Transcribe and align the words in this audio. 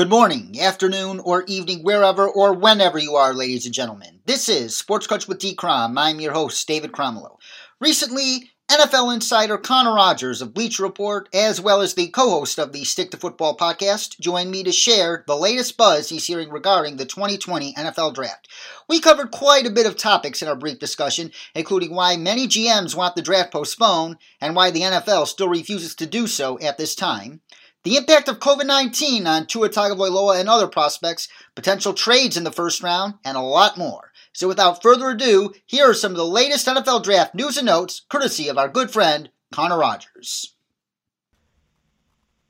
Good 0.00 0.08
morning, 0.08 0.58
afternoon, 0.58 1.20
or 1.20 1.44
evening, 1.46 1.82
wherever 1.82 2.26
or 2.26 2.54
whenever 2.54 2.98
you 2.98 3.16
are, 3.16 3.34
ladies 3.34 3.66
and 3.66 3.74
gentlemen. 3.74 4.20
This 4.24 4.48
is 4.48 4.74
Sports 4.74 5.06
Coach 5.06 5.28
with 5.28 5.38
D. 5.38 5.54
Crom. 5.54 5.98
I'm 5.98 6.20
your 6.20 6.32
host, 6.32 6.66
David 6.66 6.90
Cromwell. 6.90 7.38
Recently, 7.80 8.50
NFL 8.70 9.12
insider 9.12 9.58
Connor 9.58 9.92
Rogers 9.92 10.40
of 10.40 10.54
Bleacher 10.54 10.84
Report, 10.84 11.28
as 11.34 11.60
well 11.60 11.82
as 11.82 11.92
the 11.92 12.08
co 12.08 12.30
host 12.30 12.58
of 12.58 12.72
the 12.72 12.84
Stick 12.84 13.10
to 13.10 13.18
Football 13.18 13.58
podcast, 13.58 14.18
joined 14.18 14.50
me 14.50 14.62
to 14.62 14.72
share 14.72 15.22
the 15.26 15.36
latest 15.36 15.76
buzz 15.76 16.08
he's 16.08 16.26
hearing 16.26 16.48
regarding 16.48 16.96
the 16.96 17.04
2020 17.04 17.74
NFL 17.74 18.14
Draft. 18.14 18.48
We 18.88 19.00
covered 19.00 19.30
quite 19.30 19.66
a 19.66 19.70
bit 19.70 19.84
of 19.84 19.98
topics 19.98 20.40
in 20.40 20.48
our 20.48 20.56
brief 20.56 20.78
discussion, 20.78 21.30
including 21.54 21.94
why 21.94 22.16
many 22.16 22.48
GMs 22.48 22.94
want 22.94 23.16
the 23.16 23.22
draft 23.22 23.52
postponed 23.52 24.16
and 24.40 24.56
why 24.56 24.70
the 24.70 24.80
NFL 24.80 25.26
still 25.26 25.50
refuses 25.50 25.94
to 25.96 26.06
do 26.06 26.26
so 26.26 26.58
at 26.60 26.78
this 26.78 26.94
time 26.94 27.42
the 27.82 27.96
impact 27.96 28.28
of 28.28 28.38
COVID 28.38 28.66
19 28.66 29.26
on 29.26 29.46
Tua 29.46 29.68
Tagovailoa 29.68 30.38
and 30.38 30.48
other 30.48 30.66
prospects, 30.66 31.28
potential 31.54 31.94
trades 31.94 32.36
in 32.36 32.44
the 32.44 32.52
first 32.52 32.82
round, 32.82 33.14
and 33.24 33.36
a 33.36 33.40
lot 33.40 33.78
more. 33.78 34.12
So 34.32 34.48
without 34.48 34.82
further 34.82 35.10
ado, 35.10 35.52
here 35.66 35.90
are 35.90 35.94
some 35.94 36.12
of 36.12 36.16
the 36.16 36.26
latest 36.26 36.66
NFL 36.66 37.02
draft 37.02 37.34
news 37.34 37.56
and 37.56 37.66
notes, 37.66 38.02
courtesy 38.08 38.48
of 38.48 38.58
our 38.58 38.68
good 38.68 38.90
friend, 38.90 39.30
Connor 39.52 39.78
Rogers. 39.78 40.54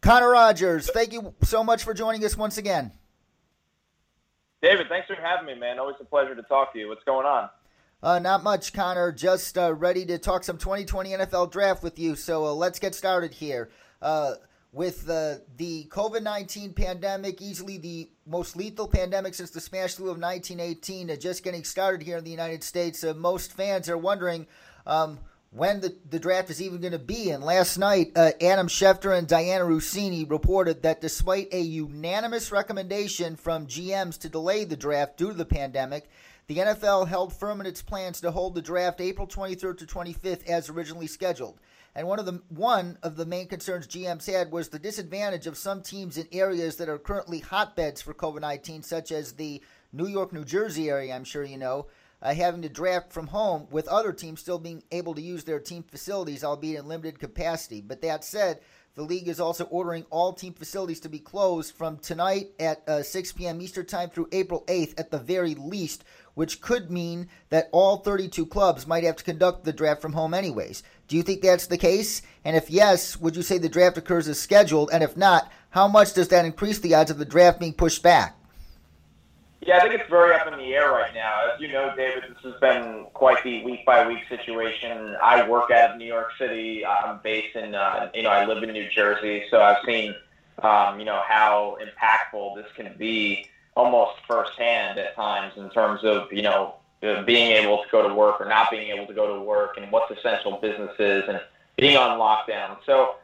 Connor 0.03 0.31
Rogers, 0.31 0.91
thank 0.93 1.13
you 1.13 1.35
so 1.43 1.63
much 1.63 1.85
for 1.85 1.95
joining 1.95 2.25
us 2.25 2.37
once 2.37 2.59
again. 2.59 2.93
David, 4.63 4.89
thanks 4.89 5.07
for 5.07 5.15
having 5.15 5.47
me, 5.47 5.55
man. 5.55 5.79
Always 5.79 5.97
a 6.01 6.05
pleasure 6.05 6.35
to 6.35 6.43
talk 6.43 6.73
to 6.75 6.79
you. 6.79 6.89
What's 6.89 7.05
going 7.05 7.27
on? 7.27 7.49
Uh, 8.03 8.19
not 8.19 8.43
much, 8.43 8.73
Connor. 8.73 9.13
Just 9.13 9.57
uh, 9.57 9.75
ready 9.75 10.05
to 10.07 10.19
talk 10.19 10.45
some 10.45 10.59
2020 10.59 11.11
NFL 11.11 11.51
draft 11.51 11.83
with 11.83 11.99
you. 11.99 12.15
So 12.17 12.47
uh, 12.47 12.53
let's 12.53 12.79
get 12.79 12.95
started 12.95 13.33
here. 13.33 13.71
With 14.73 15.05
the 15.07 15.43
the 15.57 15.87
COVID 15.91 16.23
nineteen 16.23 16.73
pandemic, 16.73 17.43
easily 17.43 17.79
the 17.79 18.09
most 18.25 18.57
lethal 18.57 18.87
pandemic 18.87 19.35
since 19.35 19.51
the 19.51 19.61
Spanish 19.61 19.97
flu 19.97 20.11
of 20.11 20.21
1918, 20.21 21.11
uh, 21.11 21.17
just 21.17 21.43
getting 21.43 21.65
started 21.65 22.03
here 22.03 22.17
in 22.17 22.25
the 22.25 22.31
United 22.31 22.63
States. 22.63 23.03
Uh, 23.03 23.13
most 23.15 23.53
fans 23.53 23.89
are 23.89 23.99
wondering 23.99 24.47
um, 24.87 25.19
when 25.51 25.81
the, 25.81 25.97
the 26.09 26.21
draft 26.21 26.51
is 26.51 26.63
even 26.63 26.81
going 26.81 26.93
to 26.93 26.99
be. 26.99 27.31
And 27.31 27.43
last 27.43 27.77
night, 27.79 28.13
uh, 28.15 28.31
Adam 28.41 28.69
Schefter 28.69 29.17
and 29.17 29.27
Dianna 29.27 29.69
Russini 29.69 30.31
reported 30.31 30.83
that 30.83 31.01
despite 31.01 31.53
a 31.53 31.61
unanimous 31.61 32.53
recommendation 32.53 33.35
from 33.35 33.67
GMs 33.67 34.19
to 34.21 34.29
delay 34.29 34.65
the 34.65 34.77
draft 34.77 35.17
due 35.17 35.33
to 35.33 35.37
the 35.37 35.45
pandemic, 35.45 36.09
the 36.47 36.59
NFL 36.59 37.09
held 37.09 37.33
firm 37.33 37.61
in 37.61 37.67
its 37.67 37.83
plans 37.83 38.21
to 38.21 38.31
hold 38.31 38.55
the 38.55 38.63
draft 38.63 39.01
April 39.01 39.27
23rd 39.27 39.79
to 39.79 39.87
25th 39.87 40.47
as 40.47 40.69
originally 40.69 41.07
scheduled. 41.07 41.59
And 41.95 42.07
one 42.07 42.19
of 42.19 42.27
the 42.27 42.41
one 42.49 42.99
of 43.03 43.17
the 43.17 43.27
main 43.27 43.49
concerns 43.49 43.87
GMs 43.87 44.31
had 44.31 44.53
was 44.53 44.69
the 44.69 44.79
disadvantage 44.79 45.47
of 45.47 45.57
some 45.57 45.83
teams 45.83 46.17
in 46.17 46.29
areas 46.33 46.77
that 46.77 46.89
are 46.89 46.99
currently 46.99 47.41
hotbeds 47.41 48.01
for 48.01 48.15
COVID-19, 48.15 48.85
such 48.85 49.11
as 49.11 49.33
the 49.33 49.61
New 49.93 50.07
York, 50.07 50.33
New 50.33 50.45
Jersey 50.45 50.89
area. 50.89 51.15
I'm 51.15 51.25
sure 51.25 51.45
you 51.45 51.59
know. 51.59 51.87
Uh, 52.23 52.35
having 52.35 52.61
to 52.61 52.69
draft 52.69 53.11
from 53.11 53.29
home 53.29 53.67
with 53.71 53.89
other 53.89 54.13
teams 54.13 54.41
still 54.41 54.59
being 54.59 54.83
able 54.93 55.15
to 55.15 55.23
use 55.23 55.45
their 55.45 55.59
team 55.59 55.83
facilities, 55.83 56.45
albeit 56.45 56.81
in 56.81 56.87
limited 56.87 57.19
capacity. 57.19 57.81
But 57.81 58.03
that 58.03 58.25
said, 58.25 58.61
the 58.97 59.03
league 59.03 59.29
is 59.29 59.39
also 59.39 59.65
ordering 59.65 60.05
all 60.11 60.33
team 60.33 60.53
facilities 60.53 61.01
to 61.01 61.09
be 61.09 61.21
closed 61.21 61.75
from 61.75 61.99
tonight 61.99 62.51
at 62.59 62.87
uh, 62.89 63.03
6 63.03 63.33
p.m. 63.33 63.61
Eastern 63.61 63.87
Time 63.87 64.11
through 64.11 64.29
April 64.33 64.65
8th 64.67 64.99
at 64.99 65.11
the 65.13 65.19
very 65.19 65.55
least, 65.55 66.03
which 66.35 66.61
could 66.61 66.91
mean 66.91 67.29
that 67.51 67.69
all 67.71 67.99
32 67.99 68.47
clubs 68.47 68.87
might 68.87 69.05
have 69.05 69.17
to 69.17 69.25
conduct 69.25 69.65
the 69.65 69.73
draft 69.73 70.03
from 70.03 70.13
home 70.13 70.35
anyways. 70.35 70.83
Do 71.07 71.17
you 71.17 71.23
think 71.23 71.41
that's 71.41 71.69
the 71.69 71.79
case? 71.79 72.23
And 72.45 72.57
if 72.57 72.69
yes, 72.69 73.17
would 73.17 73.37
you 73.37 73.43
say 73.43 73.59
the 73.59 73.69
draft 73.69 73.97
occurs 73.97 74.27
as 74.27 74.41
scheduled? 74.41 74.91
And 74.93 75.05
if 75.05 75.17
not, 75.17 75.51
how 75.71 75.87
much 75.87 76.15
does 76.15 76.29
that 76.29 76.45
increase 76.45 76.81
the 76.81 76.95
odds 76.95 77.13
of 77.13 77.19
the 77.19 77.25
draft 77.25 77.61
being 77.61 77.75
pushed 77.75 78.03
back? 78.03 78.40
Yeah, 79.63 79.77
I 79.77 79.81
think 79.81 79.95
it's 79.95 80.09
very 80.09 80.35
up 80.35 80.47
in 80.47 80.59
the 80.59 80.75
air 80.75 80.91
right 80.91 81.13
now. 81.13 81.53
As 81.53 81.61
you 81.61 81.69
know, 81.69 81.93
David, 81.95 82.25
this 82.31 82.53
has 82.53 82.59
been 82.61 83.07
quite 83.13 83.45
the 83.45 83.63
week 83.63 83.85
by 83.85 84.09
week 84.09 84.21
situation. 84.29 85.17
I 85.23 85.47
work 85.47 85.71
out 85.71 85.91
of 85.91 85.97
New 85.99 86.07
York 86.07 86.31
City. 86.39 86.85
I'm 86.87 87.21
based 87.23 87.55
in, 87.57 87.75
uh, 87.75 88.11
you 88.15 88.23
know, 88.23 88.31
I 88.31 88.47
live 88.47 88.63
in 88.63 88.73
New 88.73 88.89
Jersey, 88.89 89.45
so 89.51 89.61
I've 89.61 89.85
seen, 89.85 90.15
um, 90.63 90.99
you 90.99 91.05
know, 91.05 91.21
how 91.29 91.77
impactful 91.83 92.57
this 92.57 92.67
can 92.75 92.95
be 92.97 93.47
almost 93.77 94.13
firsthand 94.27 94.99
at 94.99 95.15
times 95.15 95.53
in 95.57 95.71
terms 95.71 96.01
of 96.05 96.33
you 96.33 96.43
know 96.43 96.75
being 97.25 97.53
able 97.53 97.79
to 97.79 97.89
go 97.91 98.07
to 98.07 98.15
work 98.15 98.41
or 98.41 98.47
not 98.47 98.71
being 98.71 98.91
able 98.91 99.07
to 99.07 99.15
go 99.15 99.35
to 99.35 99.43
work 99.43 99.77
and 99.79 99.91
what's 99.91 100.11
essential 100.11 100.59
businesses 100.61 101.25
and 101.29 101.41
being 101.77 101.97
on 101.97 102.19
lockdown. 102.19 102.77
So 102.85 103.17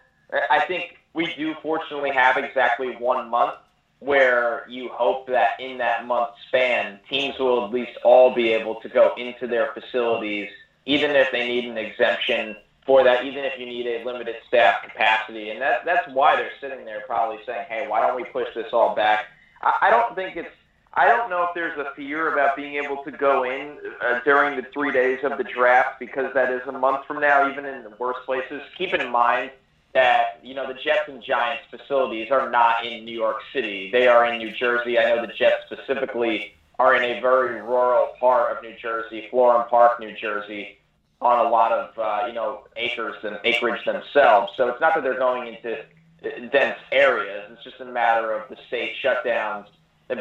I 0.50 0.60
think 0.60 0.97
we 1.12 1.34
do 1.34 1.54
fortunately 1.62 2.10
have 2.10 2.36
exactly 2.38 2.97
one 2.97 3.28
month 3.28 3.54
where 4.00 4.66
you 4.68 4.88
hope 4.90 5.26
that 5.26 5.58
in 5.58 5.78
that 5.78 6.06
month 6.06 6.30
span, 6.48 7.00
teams 7.08 7.38
will 7.38 7.64
at 7.64 7.72
least 7.72 7.92
all 8.04 8.34
be 8.34 8.50
able 8.50 8.74
to 8.76 8.88
go 8.88 9.14
into 9.16 9.46
their 9.46 9.72
facilities, 9.72 10.48
even 10.84 11.12
if 11.12 11.30
they 11.32 11.48
need 11.48 11.64
an 11.64 11.78
exemption 11.78 12.56
for 12.84 13.02
that, 13.02 13.24
even 13.24 13.44
if 13.44 13.58
you 13.58 13.66
need 13.66 13.86
a 13.86 14.04
limited 14.04 14.36
staff 14.46 14.82
capacity. 14.82 15.50
And 15.50 15.60
that, 15.60 15.84
that's 15.84 16.06
why 16.12 16.36
they're 16.36 16.52
sitting 16.60 16.84
there 16.84 17.00
probably 17.06 17.38
saying, 17.46 17.66
hey, 17.68 17.88
why 17.88 18.06
don't 18.06 18.16
we 18.16 18.24
push 18.24 18.48
this 18.54 18.72
all 18.72 18.94
back? 18.94 19.26
I 19.62 19.90
don't 19.90 20.14
think 20.14 20.36
it's. 20.36 20.48
I 20.98 21.06
don't 21.08 21.28
know 21.28 21.42
if 21.42 21.50
there's 21.54 21.76
a 21.78 21.92
fear 21.94 22.32
about 22.32 22.56
being 22.56 22.82
able 22.82 23.02
to 23.04 23.10
go 23.10 23.44
in 23.44 23.76
uh, 24.00 24.20
during 24.24 24.56
the 24.56 24.66
three 24.72 24.90
days 24.92 25.18
of 25.24 25.36
the 25.36 25.44
draft 25.44 25.98
because 26.00 26.32
that 26.32 26.50
is 26.50 26.62
a 26.66 26.72
month 26.72 27.06
from 27.06 27.20
now, 27.20 27.50
even 27.50 27.66
in 27.66 27.82
the 27.82 27.92
worst 27.98 28.20
places. 28.24 28.62
Keep 28.78 28.94
in 28.94 29.10
mind 29.10 29.50
that 29.96 30.40
you 30.42 30.54
know 30.54 30.68
the 30.68 30.74
Jets 30.74 31.08
and 31.08 31.22
Giants 31.22 31.62
facilities 31.70 32.30
are 32.30 32.50
not 32.50 32.84
in 32.84 33.06
New 33.06 33.16
York 33.16 33.38
City; 33.50 33.90
they 33.90 34.06
are 34.06 34.26
in 34.26 34.36
New 34.36 34.52
Jersey. 34.52 34.98
I 34.98 35.04
know 35.04 35.22
the 35.22 35.32
Jets 35.32 35.62
specifically 35.64 36.54
are 36.78 36.94
in 36.94 37.02
a 37.02 37.20
very 37.22 37.62
rural 37.62 38.10
part 38.20 38.54
of 38.54 38.62
New 38.62 38.74
Jersey, 38.76 39.26
Florham 39.32 39.66
Park, 39.70 39.98
New 39.98 40.14
Jersey, 40.14 40.78
on 41.22 41.46
a 41.46 41.48
lot 41.48 41.72
of 41.72 41.98
uh, 41.98 42.26
you 42.26 42.34
know 42.34 42.66
acres 42.76 43.16
and 43.22 43.38
acreage 43.42 43.82
themselves. 43.86 44.52
So 44.58 44.68
it's 44.68 44.82
not 44.82 44.94
that 44.94 45.02
they're 45.02 45.18
going 45.18 45.54
into 45.54 45.82
dense 46.52 46.78
areas. 46.92 47.50
It's 47.52 47.64
just 47.64 47.80
a 47.80 47.86
matter 47.86 48.32
of 48.32 48.50
the 48.50 48.56
state 48.68 48.96
shutdowns 49.02 49.66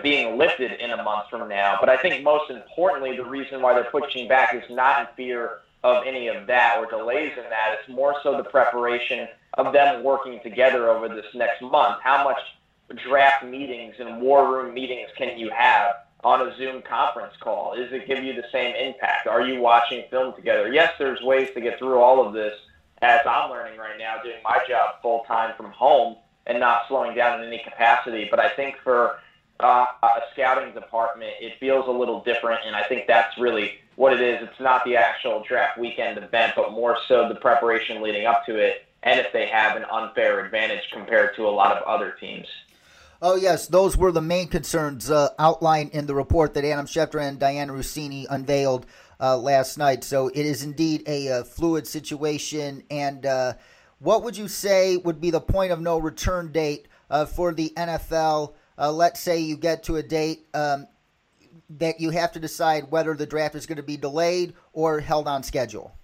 being 0.02 0.38
lifted 0.38 0.72
in 0.72 0.92
a 0.92 1.04
month 1.04 1.30
from 1.30 1.50
now. 1.50 1.78
But 1.82 1.90
I 1.90 1.98
think 1.98 2.24
most 2.24 2.50
importantly, 2.50 3.18
the 3.18 3.26
reason 3.26 3.62
why 3.62 3.74
they're 3.74 3.92
pushing 3.92 4.30
back 4.30 4.56
is 4.56 4.64
not 4.70 5.02
in 5.02 5.08
fear 5.18 5.60
of 5.84 6.04
any 6.08 6.28
of 6.28 6.48
that 6.48 6.78
or 6.80 6.88
delays 6.88 7.34
in 7.38 7.44
that. 7.50 7.78
It's 7.80 7.90
more 7.90 8.16
so 8.24 8.36
the 8.38 8.44
preparation 8.44 9.28
of 9.58 9.74
them 9.74 10.04
working 10.04 10.40
together 10.44 10.90
over 10.90 11.08
this 11.08 11.26
next 11.34 11.62
month. 11.62 12.02
How 12.02 12.24
much 12.24 12.40
draft 13.08 13.44
meetings 13.44 13.96
and 14.00 14.22
war 14.22 14.52
room 14.52 14.74
meetings 14.74 15.10
can 15.18 15.38
you 15.38 15.50
have 15.50 15.96
on 16.24 16.48
a 16.48 16.56
Zoom 16.58 16.82
conference 16.82 17.34
call? 17.40 17.76
Does 17.76 17.92
it 17.92 18.08
give 18.08 18.24
you 18.24 18.34
the 18.34 18.46
same 18.52 18.76
impact? 18.76 19.28
Are 19.28 19.42
you 19.42 19.60
watching 19.60 20.04
film 20.10 20.36
together? 20.36 20.72
Yes, 20.72 20.94
there's 21.00 21.22
ways 21.22 21.50
to 21.54 21.62
get 21.62 21.80
through 21.80 22.00
all 22.00 22.26
of 22.26 22.34
this 22.34 22.54
as 23.02 23.22
I'm 23.28 23.50
learning 23.52 23.78
right 23.78 23.98
now, 23.98 24.22
doing 24.24 24.38
my 24.44 24.60
job 24.68 24.96
full 25.02 25.24
time 25.28 25.54
from 25.58 25.72
home 25.72 26.18
and 26.48 26.60
not 26.60 26.84
slowing 26.88 27.16
down 27.16 27.42
in 27.42 27.48
any 27.48 27.62
capacity. 27.64 28.28
But 28.30 28.40
I 28.40 28.50
think 28.50 28.78
for 28.84 29.20
uh, 29.60 29.86
a 30.04 30.22
scouting 30.34 30.74
department, 30.74 31.32
it 31.40 31.54
feels 31.60 31.88
a 31.88 31.92
little 31.92 32.24
different, 32.24 32.62
and 32.66 32.76
I 32.76 32.84
think 32.84 33.08
that's 33.08 33.38
really 33.38 33.80
what 33.96 34.14
it 34.14 34.22
is. 34.22 34.42
It's 34.42 34.60
not 34.60 34.84
the 34.86 34.96
actual 34.98 35.44
draft 35.48 35.78
weekend 35.78 36.18
event, 36.18 36.54
but 36.56 36.72
more 36.72 36.98
so 37.08 37.28
the 37.30 37.36
preparation 37.36 38.02
leading 38.02 38.26
up 38.26 38.46
to 38.46 38.58
it, 38.58 38.85
and 39.06 39.20
if 39.20 39.32
they 39.32 39.46
have 39.46 39.78
an 39.78 39.86
unfair 39.86 40.44
advantage 40.44 40.90
compared 40.92 41.36
to 41.36 41.48
a 41.48 41.50
lot 41.50 41.78
of 41.78 41.84
other 41.84 42.16
teams. 42.20 42.48
Oh, 43.22 43.36
yes, 43.36 43.68
those 43.68 43.96
were 43.96 44.12
the 44.12 44.22
main 44.22 44.50
concerns 44.50 45.10
uh, 45.10 45.30
outlined 45.40 45.92
in 45.92 46.06
the 46.06 46.16
report 46.16 46.54
that 46.54 46.66
Adam 46.66 46.86
Schefter 46.86 47.22
and 47.22 47.40
Dianna 47.40 47.70
Russini 47.70 48.26
unveiled 48.30 48.86
uh, 49.20 49.38
last 49.38 49.78
night. 49.78 50.04
So 50.04 50.28
it 50.28 50.46
is 50.46 50.64
indeed 50.64 51.04
a, 51.08 51.28
a 51.28 51.40
uh, 51.40 51.44
fluid 51.44 51.88
situation. 51.88 52.84
And 52.92 53.26
uh, 53.26 53.54
what 54.00 54.24
would 54.24 54.36
you 54.36 54.48
say 54.48 54.98
would 54.98 55.22
be 55.22 55.32
the 55.32 55.40
point 55.40 55.72
of 55.72 55.80
no 55.80 55.98
return 55.98 56.52
date 56.52 56.88
uh, 57.10 57.26
for 57.26 57.54
the 57.54 57.72
NFL? 57.78 58.54
Uh, 58.78 58.92
let's 58.92 59.22
say 59.22 59.40
you 59.40 59.56
get 59.56 59.84
to 59.84 59.96
a 59.96 60.04
date 60.04 60.48
um, 60.54 60.88
that 61.70 62.02
you 62.02 62.10
have 62.10 62.34
to 62.34 62.40
decide 62.40 62.92
whether 62.92 63.14
the 63.14 63.26
draft 63.26 63.56
is 63.56 63.66
going 63.66 63.78
to 63.78 63.84
be 63.84 63.98
delayed 63.98 64.54
or 64.74 65.00
held 65.00 65.28
on 65.28 65.42
schedule. 65.42 65.96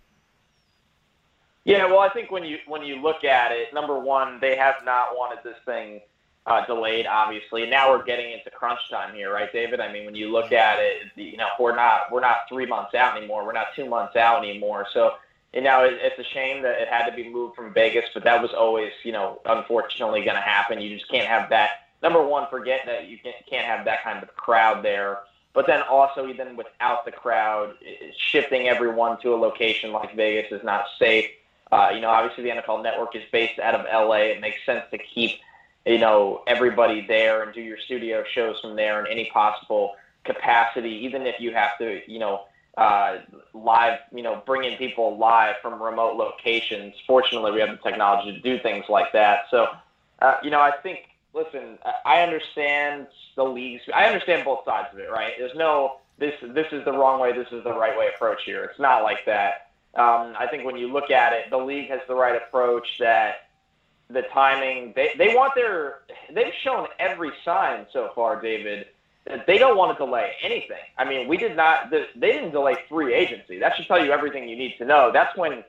Yeah, 1.63 1.85
well, 1.85 1.99
I 1.99 2.09
think 2.09 2.31
when 2.31 2.43
you 2.43 2.57
when 2.67 2.81
you 2.83 3.01
look 3.01 3.23
at 3.23 3.51
it, 3.51 3.73
number 3.73 3.99
one, 3.99 4.39
they 4.41 4.55
have 4.55 4.75
not 4.83 5.15
wanted 5.15 5.43
this 5.43 5.57
thing 5.65 6.01
uh, 6.45 6.65
delayed, 6.65 7.05
obviously. 7.05 7.69
Now 7.69 7.91
we're 7.91 8.03
getting 8.03 8.31
into 8.31 8.49
crunch 8.49 8.79
time 8.89 9.13
here, 9.13 9.31
right, 9.31 9.51
David? 9.53 9.79
I 9.79 9.91
mean, 9.91 10.05
when 10.05 10.15
you 10.15 10.31
look 10.31 10.51
at 10.51 10.79
it, 10.79 11.11
you 11.15 11.37
know, 11.37 11.49
we're 11.59 11.75
not 11.75 12.11
we're 12.11 12.21
not 12.21 12.49
three 12.49 12.65
months 12.65 12.95
out 12.95 13.15
anymore. 13.15 13.45
We're 13.45 13.53
not 13.53 13.67
two 13.75 13.85
months 13.85 14.15
out 14.15 14.43
anymore. 14.43 14.87
So, 14.91 15.13
you 15.53 15.61
know, 15.61 15.83
it, 15.85 15.99
it's 16.01 16.17
a 16.17 16.23
shame 16.33 16.63
that 16.63 16.81
it 16.81 16.87
had 16.87 17.07
to 17.07 17.15
be 17.15 17.29
moved 17.29 17.55
from 17.55 17.73
Vegas, 17.73 18.05
but 18.13 18.23
that 18.23 18.41
was 18.41 18.51
always, 18.53 18.91
you 19.03 19.11
know, 19.11 19.39
unfortunately 19.45 20.23
going 20.23 20.35
to 20.37 20.41
happen. 20.41 20.81
You 20.81 20.95
just 20.97 21.09
can't 21.09 21.27
have 21.27 21.49
that. 21.51 21.69
Number 22.01 22.25
one, 22.25 22.47
forget 22.49 22.81
that 22.87 23.07
you 23.07 23.19
can't 23.19 23.65
have 23.65 23.85
that 23.85 24.03
kind 24.03 24.23
of 24.23 24.35
crowd 24.35 24.83
there. 24.83 25.19
But 25.53 25.67
then 25.67 25.83
also, 25.83 26.27
even 26.27 26.55
without 26.55 27.05
the 27.05 27.11
crowd, 27.11 27.75
shifting 28.17 28.67
everyone 28.67 29.21
to 29.21 29.35
a 29.35 29.37
location 29.37 29.91
like 29.91 30.15
Vegas 30.15 30.51
is 30.51 30.63
not 30.63 30.85
safe. 30.97 31.29
Uh, 31.71 31.91
you 31.93 32.01
know, 32.01 32.09
obviously 32.09 32.43
the 32.43 32.49
NFL 32.49 32.83
Network 32.83 33.15
is 33.15 33.23
based 33.31 33.59
out 33.59 33.75
of 33.75 33.85
LA. 33.85 34.15
It 34.15 34.41
makes 34.41 34.57
sense 34.65 34.83
to 34.91 34.97
keep 34.97 35.39
you 35.85 35.97
know, 35.97 36.43
everybody 36.47 37.05
there 37.07 37.43
and 37.43 37.53
do 37.53 37.61
your 37.61 37.77
studio 37.77 38.23
shows 38.33 38.59
from 38.59 38.75
there 38.75 39.03
in 39.03 39.11
any 39.11 39.29
possible 39.31 39.95
capacity, 40.23 40.91
even 41.05 41.25
if 41.25 41.39
you 41.39 41.53
have 41.53 41.77
to, 41.79 42.01
you 42.11 42.19
know, 42.19 42.45
uh, 42.77 43.17
live, 43.53 43.99
you 44.13 44.21
know, 44.21 44.41
bringing 44.45 44.77
people 44.77 45.17
live 45.17 45.55
from 45.61 45.81
remote 45.81 46.15
locations. 46.15 46.93
Fortunately, 47.07 47.51
we 47.51 47.59
have 47.59 47.71
the 47.71 47.89
technology 47.89 48.31
to 48.31 48.39
do 48.39 48.59
things 48.59 48.85
like 48.87 49.11
that. 49.13 49.41
So, 49.49 49.67
uh, 50.21 50.35
you 50.43 50.51
know, 50.51 50.61
I 50.61 50.71
think, 50.83 51.09
listen, 51.33 51.79
I 52.05 52.21
understand 52.21 53.07
the 53.35 53.43
leagues. 53.43 53.81
I 53.93 54.05
understand 54.05 54.45
both 54.45 54.63
sides 54.65 54.89
of 54.93 54.99
it, 54.99 55.11
right? 55.11 55.33
There's 55.37 55.55
no 55.55 55.97
this 56.17 56.35
this 56.41 56.67
is 56.71 56.85
the 56.85 56.91
wrong 56.91 57.19
way, 57.19 57.33
this 57.33 57.47
is 57.51 57.63
the 57.63 57.73
right 57.73 57.97
way 57.97 58.09
approach 58.13 58.43
here. 58.45 58.63
It's 58.63 58.79
not 58.79 59.01
like 59.01 59.25
that. 59.25 59.70
Um, 59.95 60.33
I 60.39 60.47
think 60.49 60.65
when 60.65 60.77
you 60.77 60.91
look 60.91 61.11
at 61.11 61.33
it, 61.33 61.49
the 61.49 61.57
league 61.57 61.89
has 61.89 61.99
the 62.07 62.15
right 62.15 62.35
approach 62.35 62.97
that 62.99 63.49
the 64.09 64.23
timing 64.33 64.93
they, 64.95 65.11
they 65.17 65.33
want 65.33 65.53
their 65.55 65.99
they've 66.33 66.53
shown 66.63 66.87
every 66.99 67.31
sign 67.43 67.85
so 67.91 68.11
far, 68.15 68.41
David, 68.41 68.87
that 69.25 69.45
they 69.47 69.57
don't 69.57 69.77
want 69.77 69.97
to 69.97 70.03
delay 70.03 70.33
anything. 70.41 70.77
I 70.97 71.05
mean, 71.05 71.27
we 71.27 71.37
did 71.37 71.55
not 71.55 71.91
they 71.91 72.07
didn't 72.15 72.51
delay 72.51 72.77
free 72.89 73.13
agency. 73.13 73.59
That 73.59 73.75
should 73.75 73.87
tell 73.87 74.03
you 74.03 74.11
everything 74.11 74.47
you 74.47 74.55
need 74.55 74.77
to 74.77 74.85
know. 74.85 75.11
That's 75.11 75.35
when 75.37 75.63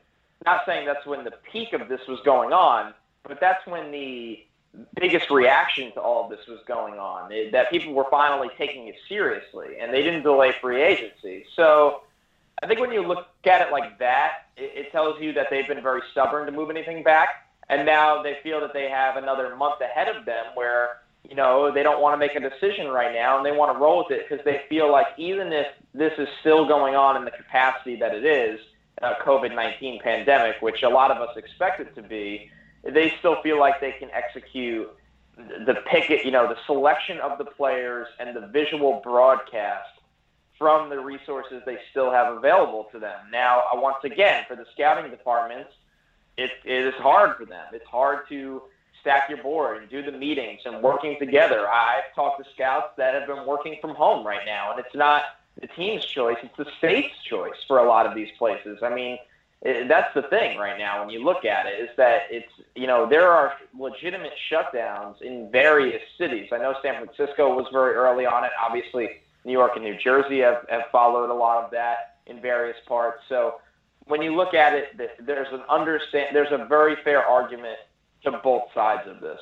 not 0.44 0.62
saying 0.66 0.86
that's 0.86 1.06
when 1.06 1.24
the 1.24 1.32
peak 1.50 1.72
of 1.72 1.88
this 1.88 2.00
was 2.08 2.20
going 2.24 2.52
on, 2.52 2.94
but 3.24 3.40
that's 3.40 3.66
when 3.66 3.90
the 3.90 4.44
biggest 4.98 5.30
reaction 5.30 5.92
to 5.92 6.00
all 6.00 6.28
this 6.28 6.46
was 6.48 6.60
going 6.66 6.94
on. 6.94 7.30
It, 7.30 7.52
that 7.52 7.70
people 7.70 7.92
were 7.92 8.06
finally 8.10 8.50
taking 8.56 8.88
it 8.88 8.96
seriously, 9.08 9.78
and 9.80 9.92
they 9.92 10.02
didn't 10.02 10.22
delay 10.22 10.52
free 10.60 10.82
agency. 10.82 11.44
So 11.54 12.02
I 12.62 12.66
think 12.66 12.80
when 12.80 12.92
you 12.92 13.06
look 13.06 13.26
at 13.44 13.66
it 13.66 13.72
like 13.72 13.98
that, 13.98 14.46
it, 14.56 14.86
it 14.86 14.92
tells 14.92 15.20
you 15.20 15.32
that 15.32 15.48
they've 15.50 15.66
been 15.66 15.82
very 15.82 16.02
stubborn 16.12 16.46
to 16.46 16.52
move 16.52 16.70
anything 16.70 17.02
back, 17.02 17.48
and 17.68 17.84
now 17.84 18.22
they 18.22 18.38
feel 18.42 18.60
that 18.60 18.72
they 18.72 18.88
have 18.88 19.16
another 19.16 19.56
month 19.56 19.80
ahead 19.80 20.14
of 20.14 20.24
them 20.24 20.44
where 20.54 21.00
you 21.28 21.34
know 21.34 21.72
they 21.72 21.82
don't 21.82 22.00
want 22.00 22.14
to 22.14 22.18
make 22.18 22.34
a 22.36 22.40
decision 22.40 22.88
right 22.88 23.12
now, 23.12 23.36
and 23.36 23.44
they 23.44 23.52
want 23.52 23.74
to 23.74 23.78
roll 23.78 23.98
with 24.08 24.18
it 24.18 24.28
because 24.28 24.44
they 24.44 24.62
feel 24.68 24.90
like 24.90 25.06
even 25.18 25.52
if 25.52 25.66
this 25.94 26.12
is 26.18 26.28
still 26.40 26.66
going 26.66 26.94
on 26.94 27.16
in 27.16 27.24
the 27.24 27.30
capacity 27.30 27.96
that 27.96 28.14
it 28.14 28.24
is, 28.24 28.60
uh, 29.02 29.14
COVID-19 29.24 30.00
pandemic, 30.00 30.56
which 30.60 30.82
a 30.82 30.88
lot 30.88 31.10
of 31.10 31.18
us 31.18 31.36
expect 31.36 31.80
it 31.80 31.94
to 31.94 32.02
be 32.02 32.50
they 32.84 33.12
still 33.18 33.40
feel 33.42 33.58
like 33.58 33.80
they 33.80 33.92
can 33.92 34.10
execute 34.10 34.88
the 35.36 35.76
pick 35.86 36.10
it, 36.10 36.24
you 36.24 36.30
know, 36.30 36.48
the 36.48 36.58
selection 36.66 37.18
of 37.20 37.38
the 37.38 37.44
players 37.44 38.06
and 38.18 38.34
the 38.36 38.46
visual 38.48 39.00
broadcast 39.02 39.88
from 40.62 40.88
the 40.90 41.00
resources 41.00 41.60
they 41.66 41.76
still 41.90 42.12
have 42.12 42.36
available 42.36 42.86
to 42.92 43.00
them. 43.00 43.18
Now, 43.32 43.64
once 43.74 43.96
again, 44.04 44.44
for 44.46 44.54
the 44.54 44.64
scouting 44.72 45.10
departments, 45.10 45.72
it, 46.36 46.52
it 46.64 46.86
is 46.86 46.94
hard 46.94 47.36
for 47.36 47.44
them. 47.44 47.66
It's 47.72 47.84
hard 47.88 48.28
to 48.28 48.62
stack 49.00 49.28
your 49.28 49.42
board 49.42 49.78
and 49.78 49.90
do 49.90 50.08
the 50.08 50.16
meetings 50.16 50.60
and 50.64 50.80
working 50.80 51.18
together. 51.18 51.68
I've 51.68 52.14
talked 52.14 52.44
to 52.44 52.48
scouts 52.54 52.90
that 52.96 53.12
have 53.12 53.26
been 53.26 53.44
working 53.44 53.78
from 53.80 53.96
home 53.96 54.24
right 54.24 54.46
now, 54.46 54.70
and 54.70 54.78
it's 54.78 54.94
not 54.94 55.24
the 55.60 55.66
team's 55.66 56.04
choice; 56.04 56.36
it's 56.44 56.56
the 56.56 56.68
state's 56.78 57.20
choice 57.24 57.56
for 57.66 57.78
a 57.78 57.88
lot 57.88 58.06
of 58.06 58.14
these 58.14 58.30
places. 58.38 58.78
I 58.84 58.94
mean, 58.94 59.18
it, 59.62 59.88
that's 59.88 60.14
the 60.14 60.22
thing 60.22 60.58
right 60.58 60.78
now 60.78 61.00
when 61.00 61.10
you 61.10 61.24
look 61.24 61.44
at 61.44 61.66
it 61.66 61.80
is 61.80 61.90
that 61.96 62.22
it's 62.30 62.52
you 62.76 62.86
know 62.86 63.04
there 63.04 63.32
are 63.32 63.54
legitimate 63.76 64.34
shutdowns 64.48 65.20
in 65.22 65.50
various 65.50 66.02
cities. 66.16 66.50
I 66.52 66.58
know 66.58 66.76
San 66.82 67.04
Francisco 67.04 67.52
was 67.52 67.66
very 67.72 67.94
early 67.94 68.26
on 68.26 68.44
it. 68.44 68.52
Obviously, 68.64 69.22
New 69.44 69.52
York 69.52 69.72
and 69.74 69.84
New 69.84 69.96
Jersey 70.02 70.40
have, 70.40 70.64
have 70.68 70.82
followed 70.90 71.30
a 71.30 71.34
lot 71.34 71.64
of 71.64 71.70
that 71.72 72.16
in 72.26 72.40
various 72.40 72.76
parts. 72.86 73.22
So 73.28 73.60
when 74.06 74.22
you 74.22 74.34
look 74.34 74.54
at 74.54 74.74
it, 74.74 75.00
there's 75.24 75.52
an 75.52 75.62
understand 75.68 76.34
there's 76.34 76.52
a 76.52 76.66
very 76.66 76.96
fair 77.04 77.24
argument 77.24 77.78
to 78.24 78.32
both 78.42 78.62
sides 78.74 79.08
of 79.08 79.20
this. 79.20 79.40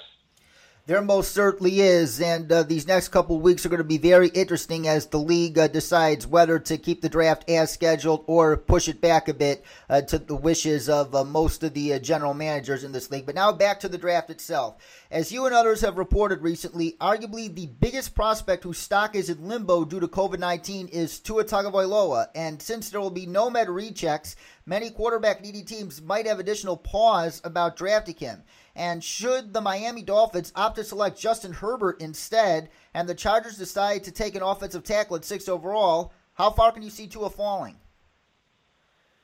There 0.90 1.00
most 1.00 1.30
certainly 1.30 1.82
is, 1.82 2.20
and 2.20 2.50
uh, 2.50 2.64
these 2.64 2.88
next 2.88 3.10
couple 3.10 3.38
weeks 3.40 3.64
are 3.64 3.68
going 3.68 3.78
to 3.78 3.84
be 3.84 3.96
very 3.96 4.26
interesting 4.26 4.88
as 4.88 5.06
the 5.06 5.20
league 5.20 5.56
uh, 5.56 5.68
decides 5.68 6.26
whether 6.26 6.58
to 6.58 6.78
keep 6.78 7.00
the 7.00 7.08
draft 7.08 7.48
as 7.48 7.72
scheduled 7.72 8.24
or 8.26 8.56
push 8.56 8.88
it 8.88 9.00
back 9.00 9.28
a 9.28 9.34
bit 9.34 9.64
uh, 9.88 10.00
to 10.00 10.18
the 10.18 10.34
wishes 10.34 10.88
of 10.88 11.14
uh, 11.14 11.22
most 11.22 11.62
of 11.62 11.74
the 11.74 11.94
uh, 11.94 12.00
general 12.00 12.34
managers 12.34 12.82
in 12.82 12.90
this 12.90 13.08
league. 13.08 13.24
But 13.24 13.36
now 13.36 13.52
back 13.52 13.78
to 13.78 13.88
the 13.88 13.98
draft 13.98 14.30
itself. 14.30 14.78
As 15.12 15.30
you 15.30 15.46
and 15.46 15.54
others 15.54 15.80
have 15.82 15.96
reported 15.96 16.42
recently, 16.42 16.96
arguably 17.00 17.54
the 17.54 17.66
biggest 17.66 18.16
prospect 18.16 18.64
whose 18.64 18.78
stock 18.78 19.14
is 19.14 19.30
in 19.30 19.46
limbo 19.46 19.84
due 19.84 20.00
to 20.00 20.08
COVID 20.08 20.40
19 20.40 20.88
is 20.88 21.20
Tua 21.20 21.44
Tagovailoa. 21.44 22.30
And 22.34 22.60
since 22.60 22.90
there 22.90 23.00
will 23.00 23.10
be 23.10 23.26
no 23.26 23.48
med 23.48 23.68
rechecks, 23.68 24.34
many 24.66 24.90
quarterback 24.90 25.40
needy 25.40 25.62
teams 25.62 26.02
might 26.02 26.26
have 26.26 26.40
additional 26.40 26.76
pause 26.76 27.40
about 27.44 27.76
drafting 27.76 28.16
him. 28.16 28.42
And 28.80 29.04
should 29.04 29.52
the 29.52 29.60
Miami 29.60 30.00
Dolphins 30.00 30.54
opt 30.56 30.76
to 30.76 30.84
select 30.84 31.20
Justin 31.20 31.52
Herbert 31.52 32.00
instead, 32.00 32.70
and 32.94 33.06
the 33.06 33.14
Chargers 33.14 33.58
decide 33.58 34.04
to 34.04 34.10
take 34.10 34.34
an 34.34 34.42
offensive 34.42 34.84
tackle 34.84 35.16
at 35.16 35.24
six 35.26 35.50
overall, 35.50 36.14
how 36.32 36.48
far 36.48 36.72
can 36.72 36.82
you 36.82 36.88
see 36.88 37.06
Tua 37.06 37.28
falling? 37.28 37.76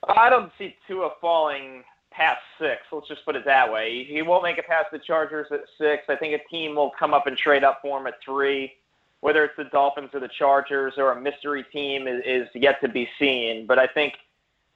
I 0.07 0.29
don't 0.29 0.53
see 0.59 0.77
Tua 0.87 1.09
falling 1.23 1.85
past 2.11 2.43
six. 2.61 2.83
Let's 2.93 3.09
just 3.09 3.25
put 3.25 3.35
it 3.35 3.47
that 3.47 3.73
way. 3.73 4.05
He 4.05 4.21
won't 4.21 4.43
make 4.43 4.59
it 4.59 4.67
past 4.67 4.89
the 4.93 4.99
Chargers 4.99 5.47
at 5.51 5.65
six. 5.79 6.03
I 6.11 6.17
think 6.17 6.39
a 6.39 6.49
team 6.49 6.75
will 6.75 6.91
come 6.91 7.15
up 7.15 7.27
and 7.27 7.35
trade 7.35 7.65
up 7.65 7.79
for 7.81 7.99
him 7.99 8.07
at 8.07 8.23
three. 8.23 8.75
Whether 9.21 9.43
it's 9.43 9.57
the 9.57 9.65
Dolphins 9.65 10.11
or 10.13 10.21
the 10.21 10.29
Chargers 10.29 10.99
or 10.99 11.13
a 11.13 11.19
mystery 11.19 11.65
team 11.73 12.07
is, 12.07 12.23
is 12.27 12.47
yet 12.53 12.79
to 12.83 12.89
be 12.89 13.09
seen. 13.19 13.65
But 13.65 13.79
I 13.79 13.87
think 13.87 14.17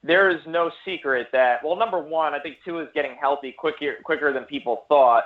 there 0.02 0.31
is 0.31 0.41
no 0.47 0.70
secret 0.85 1.29
that 1.32 1.62
well, 1.64 1.76
number 1.76 1.99
one, 1.99 2.35
I 2.35 2.41
think 2.41 2.56
Tua 2.64 2.82
is 2.85 2.88
getting 2.94 3.17
healthy 3.20 3.52
quicker 3.52 3.97
quicker 4.05 4.32
than 4.32 4.44
people 4.44 4.85
thought, 4.88 5.25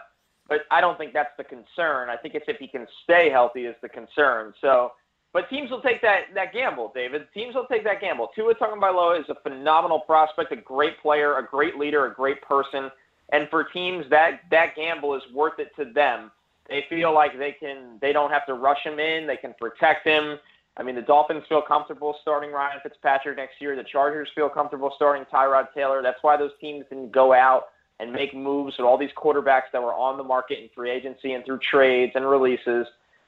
but 0.49 0.63
I 0.71 0.81
don't 0.81 0.99
think 0.99 1.13
that's 1.13 1.37
the 1.39 1.45
concern. 1.45 2.09
I 2.11 2.17
think 2.17 2.35
it's 2.35 2.47
if 2.49 2.59
he 2.59 2.67
can 2.67 2.87
stay 3.05 3.31
healthy 3.31 3.67
is 3.67 3.77
the 3.83 3.89
concern. 3.89 4.53
So, 4.61 4.93
but 5.33 5.49
teams 5.49 5.71
will 5.71 5.81
take 5.81 6.03
that 6.03 6.23
that 6.35 6.53
gamble, 6.53 6.91
David. 6.95 7.27
Teams 7.33 7.55
will 7.55 7.67
take 7.67 7.85
that 7.85 8.01
gamble. 8.01 8.31
Tua 8.35 8.55
Tagovailoa 8.55 9.21
is 9.21 9.27
a 9.29 9.37
phenomenal 9.49 10.01
prospect, 10.01 10.51
a 10.53 10.57
great 10.57 11.01
player, 11.01 11.39
a 11.39 11.47
great 11.47 11.79
leader, 11.79 12.07
a 12.07 12.13
great 12.13 12.43
person, 12.43 12.91
and 13.33 13.49
for 13.51 13.65
teams 13.65 14.05
that 14.11 14.41
that 14.51 14.75
gamble 14.75 15.15
is 15.15 15.23
worth 15.33 15.61
it 15.61 15.71
to 15.77 15.93
them. 15.93 16.33
They 16.69 16.85
feel 16.89 17.15
like 17.15 17.39
they 17.39 17.53
can 17.53 17.99
they 18.01 18.13
don't 18.13 18.31
have 18.31 18.47
to 18.47 18.55
rush 18.55 18.83
him 18.83 18.99
in. 18.99 19.27
They 19.27 19.37
can 19.37 19.55
protect 19.61 20.05
him 20.05 20.39
I 20.77 20.83
mean, 20.83 20.97
the 20.97 21.03
Dolphins 21.03 21.45
feel 21.49 21.63
comfortable 21.63 22.17
starting 22.21 22.51
Ryan 22.51 22.81
Fitzpatrick 22.83 23.37
next 23.37 23.61
year. 23.61 23.77
The 23.77 23.85
Chargers 23.85 24.29
feel 24.35 24.49
comfortable 24.49 24.93
starting 24.97 25.25
Tyrod 25.33 25.73
Taylor. 25.73 26.03
That's 26.03 26.19
why 26.23 26.37
those 26.37 26.51
teams 26.61 26.85
didn't 26.91 27.13
go 27.13 27.33
out 27.33 27.67
and 28.01 28.13
make 28.13 28.35
moves 28.35 28.77
with 28.77 28.85
all 28.85 28.99
these 28.99 29.13
quarterbacks 29.17 29.71
that 29.73 29.81
were 29.81 29.95
on 29.95 30.17
the 30.17 30.25
market 30.25 30.59
in 30.59 30.69
free 30.75 30.91
agency 30.91 31.35
and 31.35 31.45
through 31.45 31.59
trades 31.59 32.13
and 32.17 32.29
releases. 32.29 32.87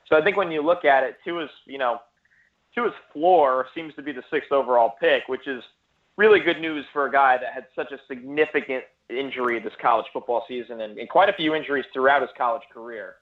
So 0.08 0.16
I 0.16 0.22
think 0.22 0.36
when 0.36 0.50
you 0.50 0.60
look 0.60 0.84
at 0.84 1.04
it, 1.04 1.18
Tua's, 1.24 1.50
you 1.66 1.78
know, 1.78 2.00
Tua's 2.74 2.92
floor 3.12 3.68
seems 3.74 3.94
to 3.94 4.02
be 4.02 4.10
the 4.12 4.24
sixth 4.30 4.50
overall 4.50 4.94
pick, 5.00 5.28
which 5.28 5.46
is 5.46 5.62
really 6.16 6.40
good 6.40 6.60
news 6.60 6.84
for 6.92 7.06
a 7.06 7.12
guy 7.12 7.36
that 7.36 7.52
had 7.52 7.66
such 7.76 7.92
a 7.92 7.98
significant 8.08 8.84
injury 9.08 9.60
this 9.60 9.72
college 9.80 10.06
football 10.12 10.44
season 10.48 10.80
and, 10.80 10.98
and 10.98 11.08
quite 11.08 11.28
a 11.28 11.32
few 11.32 11.54
injuries 11.54 11.84
throughout 11.92 12.22
his 12.22 12.30
college 12.36 12.62
career. 12.72 13.16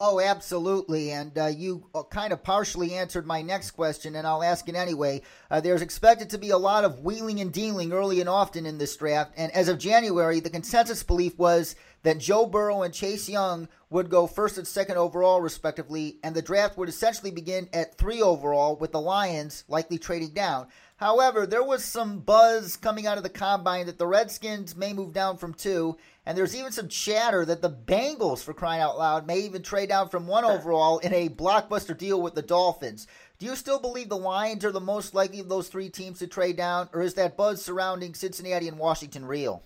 Oh, 0.00 0.20
absolutely. 0.20 1.10
And 1.10 1.36
uh, 1.36 1.46
you 1.46 1.88
uh, 1.92 2.04
kind 2.04 2.32
of 2.32 2.44
partially 2.44 2.94
answered 2.94 3.26
my 3.26 3.42
next 3.42 3.72
question, 3.72 4.14
and 4.14 4.28
I'll 4.28 4.44
ask 4.44 4.68
it 4.68 4.76
anyway. 4.76 5.22
Uh, 5.50 5.60
there's 5.60 5.82
expected 5.82 6.30
to 6.30 6.38
be 6.38 6.50
a 6.50 6.56
lot 6.56 6.84
of 6.84 7.00
wheeling 7.00 7.40
and 7.40 7.52
dealing 7.52 7.92
early 7.92 8.20
and 8.20 8.28
often 8.28 8.64
in 8.64 8.78
this 8.78 8.96
draft. 8.96 9.34
And 9.36 9.50
as 9.50 9.66
of 9.66 9.80
January, 9.80 10.38
the 10.38 10.50
consensus 10.50 11.02
belief 11.02 11.36
was 11.36 11.74
that 12.04 12.18
Joe 12.18 12.46
Burrow 12.46 12.82
and 12.82 12.94
Chase 12.94 13.28
Young 13.28 13.66
would 13.90 14.08
go 14.08 14.28
first 14.28 14.56
and 14.56 14.68
second 14.68 14.98
overall, 14.98 15.40
respectively, 15.40 16.18
and 16.22 16.32
the 16.32 16.42
draft 16.42 16.78
would 16.78 16.88
essentially 16.88 17.32
begin 17.32 17.68
at 17.72 17.98
three 17.98 18.22
overall, 18.22 18.76
with 18.76 18.92
the 18.92 19.00
Lions 19.00 19.64
likely 19.66 19.98
trading 19.98 20.30
down. 20.30 20.68
However, 20.98 21.46
there 21.46 21.62
was 21.62 21.84
some 21.84 22.18
buzz 22.18 22.76
coming 22.76 23.06
out 23.06 23.18
of 23.18 23.22
the 23.22 23.28
combine 23.28 23.86
that 23.86 23.98
the 23.98 24.06
Redskins 24.08 24.74
may 24.74 24.92
move 24.92 25.12
down 25.12 25.36
from 25.36 25.54
two, 25.54 25.96
and 26.26 26.36
there's 26.36 26.56
even 26.56 26.72
some 26.72 26.88
chatter 26.88 27.44
that 27.44 27.62
the 27.62 27.70
Bengals, 27.70 28.42
for 28.42 28.52
crying 28.52 28.82
out 28.82 28.98
loud, 28.98 29.24
may 29.24 29.38
even 29.38 29.62
trade 29.62 29.90
down 29.90 30.08
from 30.08 30.26
one 30.26 30.44
overall 30.44 30.98
in 30.98 31.14
a 31.14 31.28
blockbuster 31.28 31.96
deal 31.96 32.20
with 32.20 32.34
the 32.34 32.42
Dolphins. 32.42 33.06
Do 33.38 33.46
you 33.46 33.54
still 33.54 33.78
believe 33.78 34.08
the 34.08 34.16
Lions 34.16 34.64
are 34.64 34.72
the 34.72 34.80
most 34.80 35.14
likely 35.14 35.38
of 35.38 35.48
those 35.48 35.68
three 35.68 35.88
teams 35.88 36.18
to 36.18 36.26
trade 36.26 36.56
down, 36.56 36.88
or 36.92 37.00
is 37.00 37.14
that 37.14 37.36
buzz 37.36 37.64
surrounding 37.64 38.14
Cincinnati 38.14 38.66
and 38.66 38.76
Washington 38.76 39.24
real? 39.24 39.62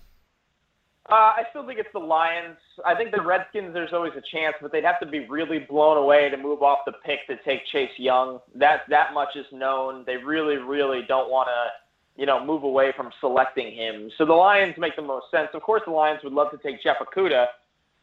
Uh, 1.10 1.14
I 1.14 1.42
still 1.50 1.66
think 1.66 1.80
it's 1.80 1.88
the 1.92 1.98
Lions. 1.98 2.56
I 2.86 2.94
think 2.94 3.10
the 3.10 3.20
Redskins, 3.20 3.74
there's 3.74 3.92
always 3.92 4.12
a 4.16 4.22
chance, 4.30 4.54
but 4.62 4.70
they'd 4.70 4.84
have 4.84 5.00
to 5.00 5.06
be 5.06 5.26
really 5.26 5.58
blown 5.58 5.96
away 5.96 6.30
to 6.30 6.36
move 6.36 6.62
off 6.62 6.78
the 6.86 6.92
pick 7.04 7.26
to 7.26 7.36
take 7.44 7.66
Chase 7.66 7.90
Young. 7.98 8.38
That 8.54 8.82
that 8.88 9.12
much 9.12 9.34
is 9.34 9.46
known. 9.50 10.04
They 10.06 10.16
really, 10.16 10.56
really 10.56 11.02
don't 11.08 11.28
want 11.28 11.48
to, 11.48 12.20
you 12.20 12.24
know, 12.24 12.44
move 12.44 12.62
away 12.62 12.92
from 12.96 13.10
selecting 13.18 13.74
him. 13.74 14.10
So 14.16 14.24
the 14.24 14.32
Lions 14.32 14.76
make 14.78 14.94
the 14.94 15.02
most 15.02 15.26
sense. 15.32 15.48
Of 15.54 15.62
course, 15.62 15.82
the 15.86 15.92
Lions 15.92 16.20
would 16.22 16.32
love 16.32 16.52
to 16.52 16.58
take 16.58 16.80
Jeff 16.80 16.98
Okudah, 17.00 17.46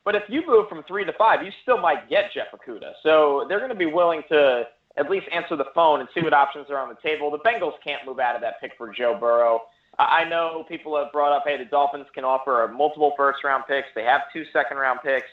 but 0.03 0.15
if 0.15 0.23
you 0.27 0.45
move 0.45 0.67
from 0.67 0.83
three 0.83 1.05
to 1.05 1.13
five, 1.13 1.41
you 1.41 1.51
still 1.61 1.77
might 1.77 2.09
get 2.09 2.33
Jeff 2.33 2.47
Okudah. 2.53 2.93
So 3.01 3.45
they're 3.47 3.59
going 3.59 3.69
to 3.69 3.75
be 3.75 3.85
willing 3.85 4.23
to 4.29 4.65
at 4.97 5.09
least 5.09 5.27
answer 5.31 5.55
the 5.55 5.67
phone 5.73 6.01
and 6.01 6.09
see 6.13 6.21
what 6.21 6.33
options 6.33 6.69
are 6.69 6.77
on 6.77 6.89
the 6.89 6.97
table. 7.01 7.31
The 7.31 7.39
Bengals 7.39 7.75
can't 7.81 8.05
move 8.05 8.19
out 8.19 8.35
of 8.35 8.41
that 8.41 8.59
pick 8.59 8.73
for 8.77 8.93
Joe 8.93 9.17
Burrow. 9.17 9.61
I 9.99 10.23
know 10.23 10.65
people 10.69 10.97
have 10.97 11.11
brought 11.11 11.35
up, 11.35 11.43
hey, 11.45 11.57
the 11.57 11.65
Dolphins 11.65 12.05
can 12.13 12.23
offer 12.23 12.71
multiple 12.73 13.13
first 13.17 13.43
round 13.43 13.65
picks. 13.67 13.87
They 13.95 14.03
have 14.03 14.21
two 14.31 14.45
second 14.53 14.77
round 14.77 14.99
picks. 15.03 15.27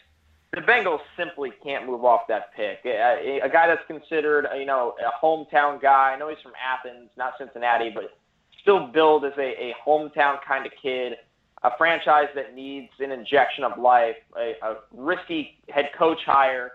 the 0.53 0.61
Bengals 0.61 0.99
simply 1.17 1.53
can't 1.63 1.87
move 1.87 2.05
off 2.05 2.23
that 2.29 2.53
pick. 2.55 2.81
A, 2.85 3.49
guy 3.53 3.69
that's 3.69 3.87
considered, 3.87 4.47
you 4.59 4.67
know, 4.67 4.95
a 5.01 5.25
hometown 5.25 5.81
guy. 5.81 6.13
I 6.15 6.19
know 6.19 6.29
he's 6.29 6.39
from 6.43 6.53
Athens, 6.61 7.11
not 7.17 7.35
Cincinnati, 7.39 7.91
but 7.95 8.19
still 8.61 8.89
billed 8.89 9.25
as 9.25 9.35
a, 9.39 9.71
a 9.71 9.75
hometown 9.87 10.39
kind 10.47 10.67
of 10.67 10.73
kid. 10.83 11.15
A 11.63 11.71
franchise 11.79 12.27
that 12.35 12.55
needs 12.55 12.91
an 12.99 13.13
injection 13.13 13.65
of 13.65 13.79
life, 13.79 14.17
a, 14.37 14.55
a 14.63 14.77
risky 14.93 15.59
head 15.69 15.91
coach 15.97 16.19
hire 16.27 16.73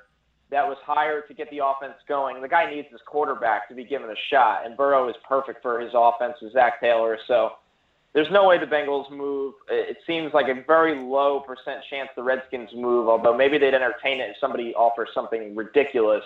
that 0.50 0.67
was 0.67 0.77
hired 0.86 1.27
to 1.27 1.33
get 1.33 1.50
the 1.50 1.60
offense 1.63 1.93
going. 2.07 2.41
The 2.41 2.48
guy 2.48 2.69
needs 2.69 2.88
his 2.91 3.00
quarterback 3.05 3.69
to 3.69 3.75
be 3.75 3.86
given 3.86 4.10
a 4.10 4.15
shot, 4.29 4.65
and 4.65 4.75
Burrow 4.75 5.07
is 5.07 5.15
perfect 5.27 5.62
for 5.62 5.79
his 5.79 5.91
offense 5.93 6.33
with 6.41 6.53
Zac 6.53 6.81
Taylor. 6.81 7.17
So 7.27 7.51
there's 8.13 8.29
no 8.31 8.47
way 8.47 8.57
the 8.57 8.65
Bengals 8.65 9.09
move. 9.09 9.53
It 9.69 9.97
seems 10.05 10.33
like 10.33 10.47
a 10.47 10.63
very 10.67 10.95
low 10.95 11.39
percent 11.39 11.81
chance 11.89 12.09
the 12.15 12.23
Redskins 12.23 12.69
move, 12.75 13.07
although 13.07 13.35
maybe 13.35 13.57
they'd 13.57 13.73
entertain 13.73 14.19
it 14.19 14.31
if 14.31 14.37
somebody 14.39 14.73
offers 14.75 15.09
something 15.13 15.55
ridiculous. 15.55 16.23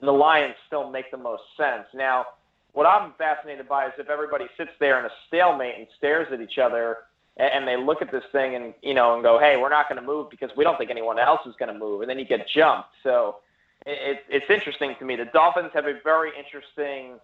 And 0.00 0.08
the 0.08 0.12
Lions 0.12 0.54
still 0.66 0.90
make 0.90 1.10
the 1.10 1.18
most 1.18 1.42
sense. 1.56 1.84
Now, 1.94 2.26
what 2.72 2.86
I'm 2.86 3.12
fascinated 3.18 3.68
by 3.68 3.86
is 3.86 3.92
if 3.98 4.08
everybody 4.08 4.46
sits 4.56 4.70
there 4.80 4.98
in 4.98 5.04
a 5.04 5.10
stalemate 5.28 5.74
and 5.76 5.86
stares 5.98 6.28
at 6.32 6.40
each 6.40 6.58
other 6.58 6.98
and 7.36 7.66
they 7.66 7.76
look 7.76 8.02
at 8.02 8.10
this 8.10 8.24
thing 8.32 8.54
and 8.54 8.74
you 8.82 8.94
know 8.94 9.14
and 9.14 9.22
go, 9.22 9.38
"Hey, 9.38 9.56
we're 9.56 9.70
not 9.70 9.88
going 9.88 10.00
to 10.00 10.06
move 10.06 10.30
because 10.30 10.50
we 10.56 10.64
don't 10.64 10.76
think 10.78 10.90
anyone 10.90 11.18
else 11.18 11.40
is 11.46 11.54
going 11.56 11.72
to 11.72 11.78
move," 11.78 12.00
and 12.02 12.10
then 12.10 12.18
you 12.18 12.24
get 12.24 12.46
jumped. 12.48 12.90
So 13.02 13.36
it, 13.86 14.24
it's 14.28 14.50
interesting 14.50 14.94
to 14.98 15.04
me. 15.04 15.16
The 15.16 15.26
Dolphins 15.26 15.70
have 15.74 15.86
a 15.86 15.94
very 16.04 16.30
interesting 16.36 17.18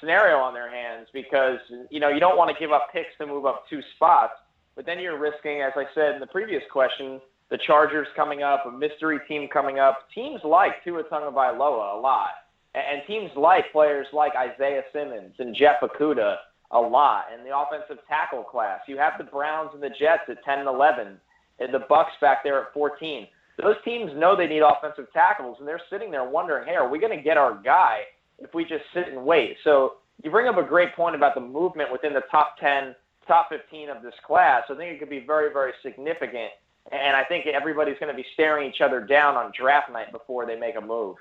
scenario 0.00 0.38
on 0.38 0.54
their 0.54 0.70
hands 0.70 1.06
because 1.12 1.58
you 1.90 2.00
know 2.00 2.08
you 2.08 2.20
don't 2.20 2.36
want 2.36 2.50
to 2.50 2.58
give 2.58 2.72
up 2.72 2.88
picks 2.92 3.10
to 3.18 3.26
move 3.26 3.46
up 3.46 3.64
two 3.68 3.80
spots, 3.96 4.32
but 4.74 4.86
then 4.86 4.98
you're 4.98 5.18
risking, 5.18 5.62
as 5.62 5.72
I 5.76 5.84
said 5.94 6.14
in 6.14 6.20
the 6.20 6.26
previous 6.26 6.62
question, 6.72 7.20
the 7.50 7.58
Chargers 7.66 8.08
coming 8.16 8.42
up, 8.42 8.64
a 8.66 8.70
mystery 8.70 9.18
team 9.28 9.48
coming 9.52 9.78
up. 9.78 10.08
Teams 10.14 10.40
like 10.44 10.82
Tua 10.84 11.04
Tagovailoa 11.04 11.98
a 11.98 12.00
lot, 12.00 12.30
and 12.74 13.02
teams 13.06 13.30
like 13.36 13.72
players 13.72 14.06
like 14.12 14.32
Isaiah 14.36 14.82
Simmons 14.92 15.34
and 15.38 15.54
Jeff 15.54 15.80
Okudah 15.82 16.36
a 16.70 16.78
lot, 16.78 17.24
and 17.32 17.44
the 17.44 17.56
offensive 17.56 18.02
tackle 18.08 18.44
class. 18.44 18.80
You 18.86 18.96
have 18.98 19.14
the 19.18 19.24
Browns 19.24 19.70
and 19.74 19.82
the 19.82 19.90
Jets 19.90 20.22
at 20.28 20.44
10 20.44 20.60
and 20.60 20.68
11, 20.68 21.18
and 21.58 21.74
the 21.74 21.84
Bucs 21.90 22.18
back 22.20 22.44
there 22.44 22.62
at 22.62 22.72
14. 22.72 23.26
Those 23.60 23.74
teams 23.84 24.12
know 24.14 24.36
they 24.36 24.46
need 24.46 24.62
offensive 24.62 25.12
tackles, 25.12 25.56
and 25.58 25.66
they're 25.66 25.80
sitting 25.90 26.10
there 26.10 26.24
wondering, 26.24 26.66
hey, 26.66 26.76
are 26.76 26.88
we 26.88 26.98
going 26.98 27.16
to 27.16 27.22
get 27.22 27.36
our 27.36 27.60
guy? 27.62 28.02
If 28.40 28.54
we 28.54 28.64
just 28.64 28.84
sit 28.94 29.08
and 29.08 29.24
wait. 29.24 29.56
So 29.64 29.94
you 30.22 30.30
bring 30.30 30.48
up 30.48 30.56
a 30.56 30.62
great 30.62 30.94
point 30.94 31.14
about 31.14 31.34
the 31.34 31.40
movement 31.40 31.92
within 31.92 32.12
the 32.12 32.22
top 32.30 32.58
10, 32.58 32.94
top 33.26 33.48
15 33.48 33.88
of 33.88 34.02
this 34.02 34.14
class. 34.26 34.64
I 34.68 34.74
think 34.74 34.94
it 34.94 34.98
could 34.98 35.10
be 35.10 35.20
very, 35.20 35.52
very 35.52 35.72
significant. 35.82 36.50
And 36.92 37.16
I 37.16 37.24
think 37.24 37.46
everybody's 37.46 37.98
going 37.98 38.14
to 38.14 38.16
be 38.16 38.26
staring 38.34 38.68
each 38.68 38.80
other 38.80 39.00
down 39.00 39.36
on 39.36 39.52
draft 39.56 39.92
night 39.92 40.12
before 40.12 40.46
they 40.46 40.58
make 40.58 40.76
a 40.76 40.80
move. 40.80 41.16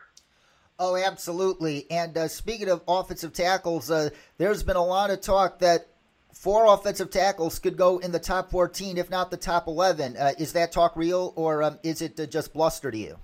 Oh, 0.79 0.95
absolutely. 0.95 1.85
And 1.91 2.17
uh, 2.17 2.27
speaking 2.29 2.69
of 2.69 2.81
offensive 2.87 3.33
tackles, 3.33 3.91
uh, 3.91 4.09
there's 4.37 4.63
been 4.63 4.77
a 4.77 4.85
lot 4.85 5.09
of 5.09 5.19
talk 5.19 5.59
that 5.59 5.87
four 6.33 6.73
offensive 6.73 7.11
tackles 7.11 7.59
could 7.59 7.75
go 7.75 7.97
in 7.97 8.13
the 8.13 8.19
top 8.19 8.49
14, 8.49 8.97
if 8.97 9.09
not 9.09 9.29
the 9.29 9.37
top 9.37 9.67
11. 9.67 10.15
Uh, 10.15 10.31
is 10.39 10.53
that 10.53 10.71
talk 10.71 10.95
real, 10.95 11.33
or 11.35 11.63
um, 11.63 11.79
is 11.83 12.01
it 12.01 12.17
uh, 12.17 12.25
just 12.25 12.53
bluster 12.53 12.89
to 12.89 12.97
you? 12.97 13.17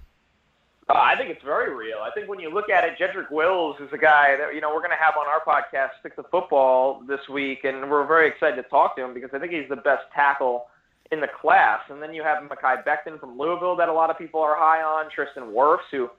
Uh, 0.87 0.93
I 0.93 1.15
think 1.17 1.31
it's 1.31 1.43
very 1.43 1.73
real. 1.73 1.97
I 2.03 2.11
think 2.11 2.29
when 2.29 2.39
you 2.39 2.53
look 2.53 2.69
at 2.69 2.83
it, 2.83 2.93
Jedrick 2.99 3.31
Wills 3.31 3.77
is 3.79 3.89
a 3.91 3.97
guy 3.97 4.37
that 4.37 4.53
you 4.53 4.61
know 4.61 4.69
we're 4.69 4.85
going 4.85 4.91
to 4.91 5.03
have 5.03 5.15
on 5.17 5.25
our 5.25 5.41
podcast, 5.41 5.99
Stick 5.99 6.15
to 6.15 6.23
Football, 6.29 7.01
this 7.07 7.21
week, 7.31 7.63
and 7.63 7.89
we're 7.89 8.05
very 8.05 8.27
excited 8.27 8.55
to 8.57 8.69
talk 8.69 8.95
to 8.97 9.03
him 9.03 9.13
because 9.13 9.31
I 9.33 9.39
think 9.39 9.51
he's 9.51 9.67
the 9.67 9.77
best 9.77 10.03
tackle 10.13 10.67
in 11.11 11.21
the 11.21 11.27
class. 11.41 11.79
And 11.89 12.01
then 12.01 12.13
you 12.13 12.21
have 12.21 12.43
Mekhi 12.43 12.83
Becton 12.85 13.19
from 13.19 13.37
Louisville 13.37 13.75
that 13.77 13.89
a 13.89 13.93
lot 13.93 14.11
of 14.11 14.17
people 14.17 14.41
are 14.41 14.55
high 14.55 14.83
on, 14.83 15.09
Tristan 15.09 15.53
Wirfs, 15.53 15.89
who 15.89 16.09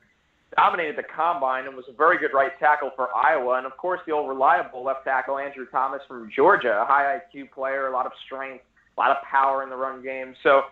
dominated 0.56 0.96
the 0.96 1.04
combine 1.14 1.66
and 1.66 1.76
was 1.76 1.84
a 1.88 1.92
very 1.92 2.18
good 2.18 2.32
right 2.32 2.52
tackle 2.58 2.90
for 2.96 3.14
Iowa, 3.14 3.58
and 3.58 3.66
of 3.66 3.76
course 3.76 4.00
the 4.06 4.12
old 4.12 4.28
reliable 4.28 4.84
left 4.84 5.04
tackle 5.04 5.38
Andrew 5.38 5.66
Thomas 5.70 6.00
from 6.08 6.30
Georgia, 6.34 6.80
a 6.82 6.84
high 6.84 7.20
IQ 7.34 7.52
player, 7.52 7.88
a 7.88 7.92
lot 7.92 8.06
of 8.06 8.12
strength, 8.24 8.64
a 8.96 9.00
lot 9.00 9.10
of 9.10 9.18
power 9.22 9.62
in 9.62 9.70
the 9.70 9.76
run 9.76 10.02
game. 10.02 10.34
So 10.42 10.62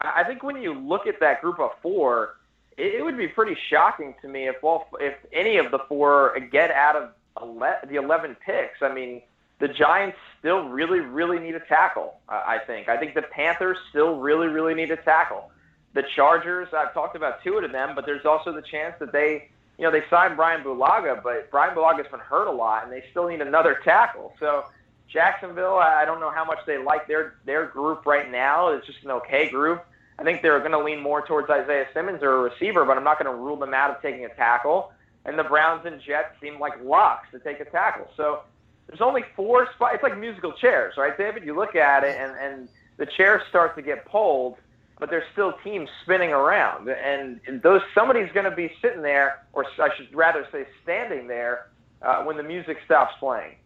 I 0.00 0.24
think 0.24 0.42
when 0.42 0.56
you 0.60 0.74
look 0.74 1.06
at 1.06 1.20
that 1.20 1.40
group 1.40 1.58
of 1.60 1.70
four 1.82 2.36
it, 2.76 3.04
would 3.04 3.16
be 3.16 3.28
pretty 3.28 3.56
shocking 3.68 4.14
to 4.22 4.28
me 4.28 4.48
if 4.48 4.62
well, 4.62 4.86
if 5.00 5.14
any 5.32 5.56
of 5.56 5.70
the 5.70 5.78
four 5.88 6.38
get 6.50 6.70
out 6.70 6.96
of 6.96 7.10
ele- 7.40 7.80
the 7.88 7.96
11 7.96 8.36
picks. 8.44 8.82
I 8.82 8.92
mean, 8.92 9.22
the 9.58 9.68
Giants 9.68 10.18
still 10.38 10.68
really, 10.68 11.00
really 11.00 11.38
need 11.38 11.54
a 11.54 11.60
tackle. 11.60 12.20
I 12.28 12.58
think. 12.66 12.88
I 12.88 12.96
think 12.96 13.14
the 13.14 13.22
Panthers 13.22 13.78
still 13.90 14.16
really, 14.16 14.48
really 14.48 14.74
need 14.74 14.90
a 14.90 14.96
tackle. 14.96 15.50
The 15.94 16.04
Chargers, 16.14 16.68
I've 16.76 16.92
talked 16.92 17.16
about 17.16 17.42
two 17.42 17.56
of 17.56 17.72
them, 17.72 17.94
but 17.94 18.04
there's 18.04 18.26
also 18.26 18.52
the 18.52 18.60
chance 18.60 18.94
that 19.00 19.12
they, 19.12 19.48
you 19.78 19.84
know, 19.84 19.90
they 19.90 20.02
signed 20.10 20.36
Brian 20.36 20.62
Bulaga, 20.62 21.22
but 21.22 21.50
Brian 21.50 21.74
Bulaga's 21.74 22.10
been 22.10 22.20
hurt 22.20 22.48
a 22.48 22.52
lot, 22.52 22.84
and 22.84 22.92
they 22.92 23.02
still 23.10 23.26
need 23.28 23.40
another 23.40 23.80
tackle. 23.82 24.34
So 24.38 24.66
Jacksonville, 25.08 25.76
I 25.76 26.04
don't 26.04 26.20
know 26.20 26.30
how 26.30 26.44
much 26.44 26.58
they 26.66 26.76
like 26.76 27.06
their 27.06 27.36
their 27.46 27.66
group 27.66 28.04
right 28.04 28.30
now. 28.30 28.68
It's 28.68 28.86
just 28.86 29.02
an 29.04 29.10
okay 29.12 29.48
group. 29.48 29.86
I 30.18 30.22
think 30.24 30.42
they're 30.42 30.58
going 30.60 30.72
to 30.72 30.82
lean 30.82 31.00
more 31.00 31.26
towards 31.26 31.50
Isaiah 31.50 31.86
Simmons 31.92 32.22
or 32.22 32.36
a 32.36 32.40
receiver, 32.40 32.84
but 32.84 32.96
I'm 32.96 33.04
not 33.04 33.22
going 33.22 33.30
to 33.30 33.38
rule 33.38 33.56
them 33.56 33.74
out 33.74 33.90
of 33.90 34.00
taking 34.00 34.24
a 34.24 34.30
tackle. 34.30 34.92
And 35.24 35.38
the 35.38 35.44
Browns 35.44 35.84
and 35.84 36.00
Jets 36.00 36.30
seem 36.40 36.58
like 36.58 36.82
locks 36.82 37.28
to 37.32 37.38
take 37.38 37.60
a 37.60 37.64
tackle. 37.64 38.08
So 38.16 38.42
there's 38.86 39.00
only 39.00 39.24
four 39.34 39.68
spots. 39.74 39.96
It's 39.96 40.02
like 40.02 40.16
musical 40.16 40.52
chairs, 40.52 40.94
right, 40.96 41.16
David? 41.18 41.44
You 41.44 41.54
look 41.54 41.74
at 41.74 42.04
it, 42.04 42.16
and, 42.18 42.32
and 42.38 42.68
the 42.96 43.06
chairs 43.06 43.42
start 43.48 43.76
to 43.76 43.82
get 43.82 44.04
pulled, 44.06 44.56
but 44.98 45.10
there's 45.10 45.24
still 45.32 45.52
teams 45.64 45.90
spinning 46.02 46.30
around. 46.30 46.88
And 46.88 47.40
those 47.62 47.82
somebody's 47.94 48.32
going 48.32 48.48
to 48.48 48.56
be 48.56 48.72
sitting 48.80 49.02
there, 49.02 49.44
or 49.52 49.66
I 49.78 49.94
should 49.96 50.14
rather 50.14 50.46
say 50.52 50.66
standing 50.82 51.26
there, 51.26 51.66
uh, 52.00 52.22
when 52.22 52.36
the 52.36 52.42
music 52.42 52.78
stops 52.84 53.14
playing. 53.18 53.56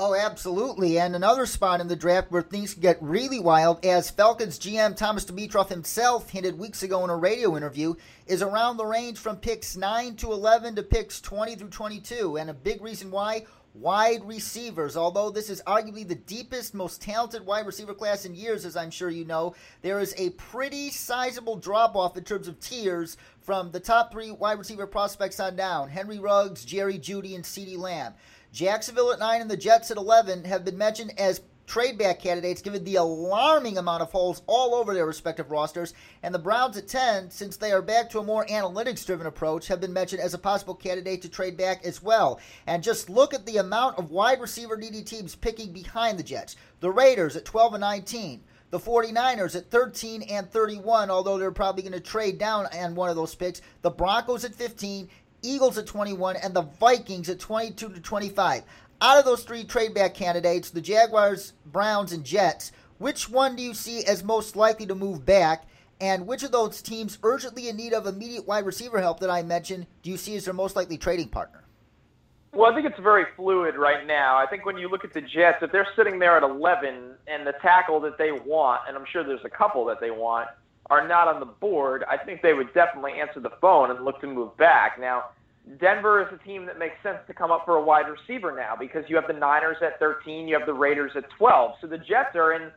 Oh, 0.00 0.14
absolutely. 0.14 0.96
And 1.00 1.16
another 1.16 1.44
spot 1.44 1.80
in 1.80 1.88
the 1.88 1.96
draft 1.96 2.30
where 2.30 2.42
things 2.42 2.72
get 2.72 3.02
really 3.02 3.40
wild, 3.40 3.84
as 3.84 4.10
Falcons 4.10 4.56
GM 4.56 4.94
Thomas 4.94 5.24
Dimitroff 5.24 5.70
himself 5.70 6.30
hinted 6.30 6.56
weeks 6.56 6.84
ago 6.84 7.02
in 7.02 7.10
a 7.10 7.16
radio 7.16 7.56
interview, 7.56 7.96
is 8.28 8.40
around 8.40 8.76
the 8.76 8.86
range 8.86 9.18
from 9.18 9.38
picks 9.38 9.76
9 9.76 10.14
to 10.14 10.30
11 10.30 10.76
to 10.76 10.84
picks 10.84 11.20
20 11.20 11.56
through 11.56 11.70
22. 11.70 12.38
And 12.38 12.48
a 12.48 12.54
big 12.54 12.80
reason 12.80 13.10
why 13.10 13.44
wide 13.74 14.24
receivers. 14.24 14.96
Although 14.96 15.30
this 15.30 15.50
is 15.50 15.62
arguably 15.66 16.06
the 16.06 16.14
deepest, 16.14 16.74
most 16.74 17.02
talented 17.02 17.44
wide 17.44 17.66
receiver 17.66 17.92
class 17.92 18.24
in 18.24 18.36
years, 18.36 18.64
as 18.64 18.76
I'm 18.76 18.92
sure 18.92 19.10
you 19.10 19.24
know, 19.24 19.56
there 19.82 19.98
is 19.98 20.14
a 20.16 20.30
pretty 20.30 20.90
sizable 20.90 21.56
drop 21.56 21.96
off 21.96 22.16
in 22.16 22.22
terms 22.22 22.46
of 22.46 22.60
tiers 22.60 23.16
from 23.40 23.72
the 23.72 23.80
top 23.80 24.12
three 24.12 24.30
wide 24.30 24.58
receiver 24.58 24.86
prospects 24.86 25.40
on 25.40 25.56
down 25.56 25.88
Henry 25.88 26.20
Ruggs, 26.20 26.64
Jerry 26.64 27.00
Jeudy, 27.00 27.34
and 27.34 27.42
CeeDee 27.42 27.78
Lamb. 27.78 28.14
Jacksonville 28.58 29.12
at 29.12 29.20
9 29.20 29.40
and 29.40 29.48
the 29.48 29.56
Jets 29.56 29.92
at 29.92 29.96
11 29.96 30.42
have 30.42 30.64
been 30.64 30.76
mentioned 30.76 31.12
as 31.16 31.42
trade 31.68 31.96
back 31.96 32.18
candidates 32.18 32.60
given 32.60 32.82
the 32.82 32.96
alarming 32.96 33.78
amount 33.78 34.02
of 34.02 34.10
holes 34.10 34.42
all 34.48 34.74
over 34.74 34.92
their 34.92 35.06
respective 35.06 35.52
rosters. 35.52 35.94
And 36.24 36.34
the 36.34 36.40
Browns 36.40 36.76
at 36.76 36.88
10, 36.88 37.30
since 37.30 37.56
they 37.56 37.70
are 37.70 37.80
back 37.80 38.10
to 38.10 38.18
a 38.18 38.24
more 38.24 38.44
analytics 38.46 39.06
driven 39.06 39.28
approach, 39.28 39.68
have 39.68 39.80
been 39.80 39.92
mentioned 39.92 40.20
as 40.20 40.34
a 40.34 40.38
possible 40.38 40.74
candidate 40.74 41.22
to 41.22 41.28
trade 41.28 41.56
back 41.56 41.86
as 41.86 42.02
well. 42.02 42.40
And 42.66 42.82
just 42.82 43.08
look 43.08 43.32
at 43.32 43.46
the 43.46 43.58
amount 43.58 43.96
of 43.96 44.10
wide 44.10 44.40
receiver 44.40 44.76
needy 44.76 45.04
teams 45.04 45.36
picking 45.36 45.72
behind 45.72 46.18
the 46.18 46.24
Jets. 46.24 46.56
The 46.80 46.90
Raiders 46.90 47.36
at 47.36 47.44
12 47.44 47.74
and 47.74 47.82
19. 47.82 48.42
The 48.70 48.80
49ers 48.80 49.54
at 49.54 49.70
13 49.70 50.22
and 50.22 50.50
31, 50.50 51.12
although 51.12 51.38
they're 51.38 51.52
probably 51.52 51.84
going 51.84 51.92
to 51.92 52.00
trade 52.00 52.38
down 52.38 52.66
on 52.74 52.96
one 52.96 53.08
of 53.08 53.14
those 53.14 53.36
picks. 53.36 53.62
The 53.82 53.90
Broncos 53.90 54.44
at 54.44 54.54
15 54.54 55.08
Eagles 55.42 55.78
at 55.78 55.86
21, 55.86 56.36
and 56.36 56.54
the 56.54 56.62
Vikings 56.62 57.28
at 57.28 57.38
22 57.38 57.90
to 57.90 58.00
25. 58.00 58.62
Out 59.00 59.18
of 59.18 59.24
those 59.24 59.44
three 59.44 59.64
trade 59.64 59.94
back 59.94 60.14
candidates, 60.14 60.70
the 60.70 60.80
Jaguars, 60.80 61.52
Browns, 61.66 62.12
and 62.12 62.24
Jets, 62.24 62.72
which 62.98 63.28
one 63.28 63.54
do 63.54 63.62
you 63.62 63.74
see 63.74 64.04
as 64.04 64.24
most 64.24 64.56
likely 64.56 64.86
to 64.86 64.94
move 64.94 65.24
back? 65.24 65.64
And 66.00 66.26
which 66.26 66.42
of 66.42 66.52
those 66.52 66.82
teams 66.82 67.18
urgently 67.22 67.68
in 67.68 67.76
need 67.76 67.92
of 67.92 68.06
immediate 68.06 68.46
wide 68.46 68.66
receiver 68.66 69.00
help 69.00 69.20
that 69.20 69.30
I 69.30 69.42
mentioned 69.42 69.86
do 70.02 70.10
you 70.10 70.16
see 70.16 70.36
as 70.36 70.44
their 70.44 70.54
most 70.54 70.76
likely 70.76 70.98
trading 70.98 71.28
partner? 71.28 71.64
Well, 72.52 72.70
I 72.70 72.74
think 72.74 72.86
it's 72.86 72.98
very 72.98 73.24
fluid 73.36 73.76
right 73.76 74.06
now. 74.06 74.36
I 74.36 74.46
think 74.46 74.64
when 74.64 74.78
you 74.78 74.88
look 74.88 75.04
at 75.04 75.12
the 75.12 75.20
Jets, 75.20 75.62
if 75.62 75.70
they're 75.70 75.88
sitting 75.94 76.18
there 76.18 76.36
at 76.36 76.42
11 76.42 77.14
and 77.26 77.46
the 77.46 77.52
tackle 77.60 78.00
that 78.00 78.16
they 78.16 78.32
want, 78.32 78.82
and 78.88 78.96
I'm 78.96 79.04
sure 79.12 79.22
there's 79.22 79.44
a 79.44 79.50
couple 79.50 79.84
that 79.86 80.00
they 80.00 80.10
want, 80.10 80.48
are 80.90 81.06
not 81.06 81.28
on 81.28 81.40
the 81.40 81.46
board, 81.46 82.04
I 82.08 82.16
think 82.16 82.42
they 82.42 82.54
would 82.54 82.72
definitely 82.72 83.12
answer 83.20 83.40
the 83.40 83.52
phone 83.60 83.90
and 83.90 84.04
look 84.04 84.20
to 84.22 84.26
move 84.26 84.56
back. 84.56 84.98
Now, 84.98 85.24
Denver 85.80 86.22
is 86.22 86.28
a 86.32 86.42
team 86.46 86.64
that 86.66 86.78
makes 86.78 86.94
sense 87.02 87.18
to 87.26 87.34
come 87.34 87.50
up 87.50 87.64
for 87.66 87.76
a 87.76 87.82
wide 87.82 88.06
receiver 88.08 88.56
now 88.56 88.74
because 88.78 89.04
you 89.08 89.16
have 89.16 89.26
the 89.26 89.34
Niners 89.34 89.76
at 89.82 89.98
13, 89.98 90.48
you 90.48 90.56
have 90.56 90.66
the 90.66 90.72
Raiders 90.72 91.12
at 91.14 91.24
12. 91.36 91.72
So 91.80 91.86
the 91.86 91.98
Jets 91.98 92.34
are 92.34 92.54
in 92.54 92.70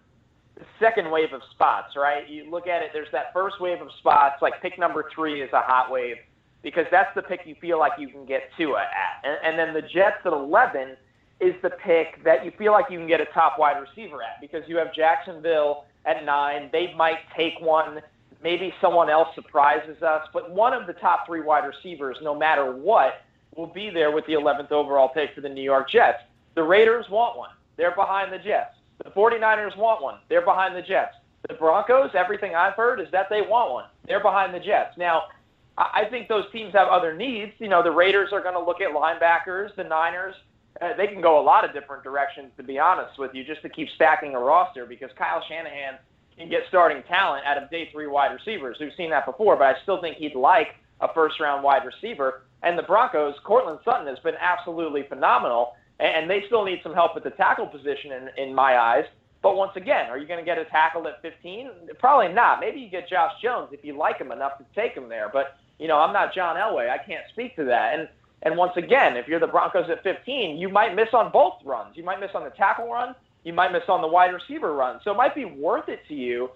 the 0.56 0.66
second 0.80 1.10
wave 1.10 1.32
of 1.34 1.42
spots, 1.52 1.96
right? 1.96 2.30
You 2.30 2.50
look 2.52 2.68
at 2.68 2.82
it, 2.82 2.90
there's 2.94 3.12
that 3.14 3.32
first 3.34 3.62
wave 3.62 3.82
of 3.82 3.88
spots, 4.00 4.42
like 4.42 4.62
pick 4.62 4.78
number 4.78 5.06
three 5.16 5.42
is 5.42 5.50
a 5.54 5.62
hot 5.62 5.90
wave 5.90 6.18
because 6.64 6.86
that's 6.92 7.14
the 7.16 7.22
pick 7.22 7.42
you 7.46 7.56
feel 7.62 7.80
like 7.80 7.94
you 7.98 8.10
can 8.10 8.26
get 8.26 8.50
to 8.58 8.76
at. 8.76 9.24
And, 9.24 9.38
and 9.44 9.60
then 9.60 9.74
the 9.74 9.88
Jets 9.88 10.18
at 10.26 10.34
11 10.34 10.98
is 11.40 11.56
the 11.64 11.72
pick 11.72 12.24
that 12.24 12.46
you 12.46 12.52
feel 12.58 12.72
like 12.72 12.86
you 12.90 13.00
can 13.00 13.08
get 13.08 13.22
a 13.22 13.26
top 13.34 13.58
wide 13.58 13.80
receiver 13.80 14.22
at 14.22 14.40
because 14.42 14.62
you 14.68 14.78
have 14.78 14.94
Jacksonville 14.94 15.86
at 16.06 16.26
nine. 16.26 16.70
They 16.72 16.94
might 16.94 17.20
take 17.36 17.60
one 17.60 18.02
maybe 18.44 18.74
someone 18.82 19.10
else 19.10 19.34
surprises 19.36 20.02
us, 20.02 20.28
but 20.34 20.52
one 20.52 20.74
of 20.74 20.88
the 20.88 20.94
top 20.94 21.26
three 21.26 21.42
wide 21.42 21.66
receivers, 21.66 22.18
no 22.22 22.36
matter 22.36 22.72
what, 22.72 23.22
will 23.56 23.68
be 23.68 23.90
there 23.90 24.12
with 24.12 24.26
the 24.26 24.34
11th 24.34 24.72
overall 24.72 25.10
pick 25.10 25.36
for 25.36 25.42
the 25.42 25.50
New 25.50 25.64
York 25.64 25.90
Jets. 25.90 26.24
The 26.56 26.64
Raiders 26.64 27.10
want 27.10 27.38
one. 27.38 27.52
They're 27.78 27.96
behind 27.96 28.32
the 28.32 28.40
Jets. 28.40 28.76
The 29.04 29.10
49ers 29.12 29.78
want 29.78 30.02
one. 30.02 30.20
They're 30.30 30.46
behind 30.46 30.76
the 30.76 30.82
Jets. 30.82 31.16
The 31.48 31.56
Broncos, 31.56 32.12
everything 32.14 32.56
I've 32.56 32.76
heard 32.76 33.00
is 33.00 33.08
that 33.12 33.28
they 33.30 33.42
want 33.42 33.72
one. 33.72 33.86
They're 34.08 34.22
behind 34.22 34.54
the 34.54 34.60
Jets. 34.60 34.98
Now, 34.98 35.24
I 35.78 36.06
think 36.10 36.28
those 36.28 36.46
teams 36.52 36.74
have 36.74 36.88
other 36.88 37.16
needs. 37.16 37.54
You 37.58 37.68
know, 37.68 37.82
the 37.82 37.92
Raiders 37.92 38.32
are 38.32 38.42
going 38.42 38.54
to 38.54 38.64
look 38.64 38.82
at 38.82 38.92
linebackers. 38.92 39.76
The 39.76 39.84
Niners, 39.84 40.36
uh, 40.80 40.96
they 40.96 41.08
can 41.08 41.22
go 41.22 41.40
a 41.40 41.44
lot 41.44 41.66
of 41.66 41.74
different 41.74 42.04
directions, 42.04 42.52
to 42.58 42.64
be 42.64 42.80
honest 42.80 43.20
with 43.20 43.32
you, 43.34 43.44
just 43.44 43.62
to 43.62 43.70
keep 43.70 43.90
stacking 43.96 44.36
a 44.36 44.40
roster 44.40 44.86
because 44.86 45.10
Kyle 45.18 45.44
Shanahan 45.48 46.00
can 46.38 46.50
get 46.50 46.62
starting 46.70 47.04
talent 47.04 47.46
out 47.46 47.62
of 47.62 47.70
day 47.70 47.90
three 47.92 48.08
wide 48.08 48.32
receivers. 48.34 48.78
We've 48.80 48.92
seen 48.96 49.10
that 49.10 49.26
before, 49.26 49.56
but 49.58 49.66
I 49.66 49.82
still 49.84 50.00
think 50.02 50.18
he'd 50.18 50.36
like 50.36 50.76
a 51.02 51.14
first 51.14 51.40
round 51.40 51.64
wide 51.64 51.84
receiver. 51.86 52.44
And 52.64 52.78
the 52.78 52.84
Broncos, 52.84 53.36
Courtland 53.44 53.80
Sutton 53.84 54.08
has 54.08 54.20
been 54.20 54.36
absolutely 54.40 55.04
phenomenal, 55.10 55.74
and 56.00 56.30
they 56.30 56.44
still 56.48 56.64
need 56.64 56.80
some 56.84 56.94
help 56.94 57.12
at 57.18 57.24
the 57.24 57.32
tackle 57.32 57.68
position 57.68 58.12
in, 58.12 58.30
in 58.50 58.56
my 58.56 58.78
eyes. 58.78 59.06
But 59.42 59.56
once 59.56 59.72
again, 59.76 60.10
are 60.10 60.20
you 60.20 60.28
going 60.28 60.40
to 60.40 60.46
get 60.46 60.60
a 60.60 60.66
tackle 60.66 61.08
at 61.08 61.22
15? 61.22 61.72
Probably 62.00 62.32
not. 62.32 62.60
Maybe 62.60 62.80
you 62.80 62.90
get 62.90 63.10
Josh 63.10 63.32
Jones 63.42 63.70
if 63.72 63.84
you 63.84 63.98
like 63.98 64.20
him 64.20 64.32
enough 64.32 64.60
to 64.60 64.66
take 64.76 64.94
him 64.94 65.10
there. 65.10 65.30
But 65.34 65.58
you 65.80 65.88
know, 65.88 65.98
I'm 65.98 66.14
not 66.14 66.34
John 66.34 66.58
Elway. 66.58 66.92
I 66.92 67.00
can't 67.00 67.24
speak 67.32 67.56
to 67.56 67.66
that. 67.66 67.98
And 67.98 68.08
and 68.44 68.58
once 68.58 68.74
again, 68.76 69.18
if 69.18 69.28
you're 69.28 69.40
the 69.40 69.48
Broncos 69.48 69.90
at 69.90 70.04
15, 70.04 70.58
you 70.58 70.70
might 70.70 70.96
miss 70.96 71.10
on 71.14 71.32
both 71.32 71.56
runs. 71.64 71.96
You 71.96 72.04
might 72.04 72.20
miss 72.20 72.32
on 72.34 72.44
the 72.44 72.50
tackle 72.52 72.92
run. 72.92 73.16
You 73.44 73.54
might 73.54 73.72
miss 73.72 73.84
on 73.88 74.02
the 74.02 74.08
wide 74.08 74.34
receiver 74.34 74.74
run. 74.74 75.00
So 75.04 75.12
it 75.12 75.18
might 75.18 75.36
be 75.36 75.46
worth 75.46 75.90
it 75.90 76.00
to 76.08 76.16
you 76.16 76.50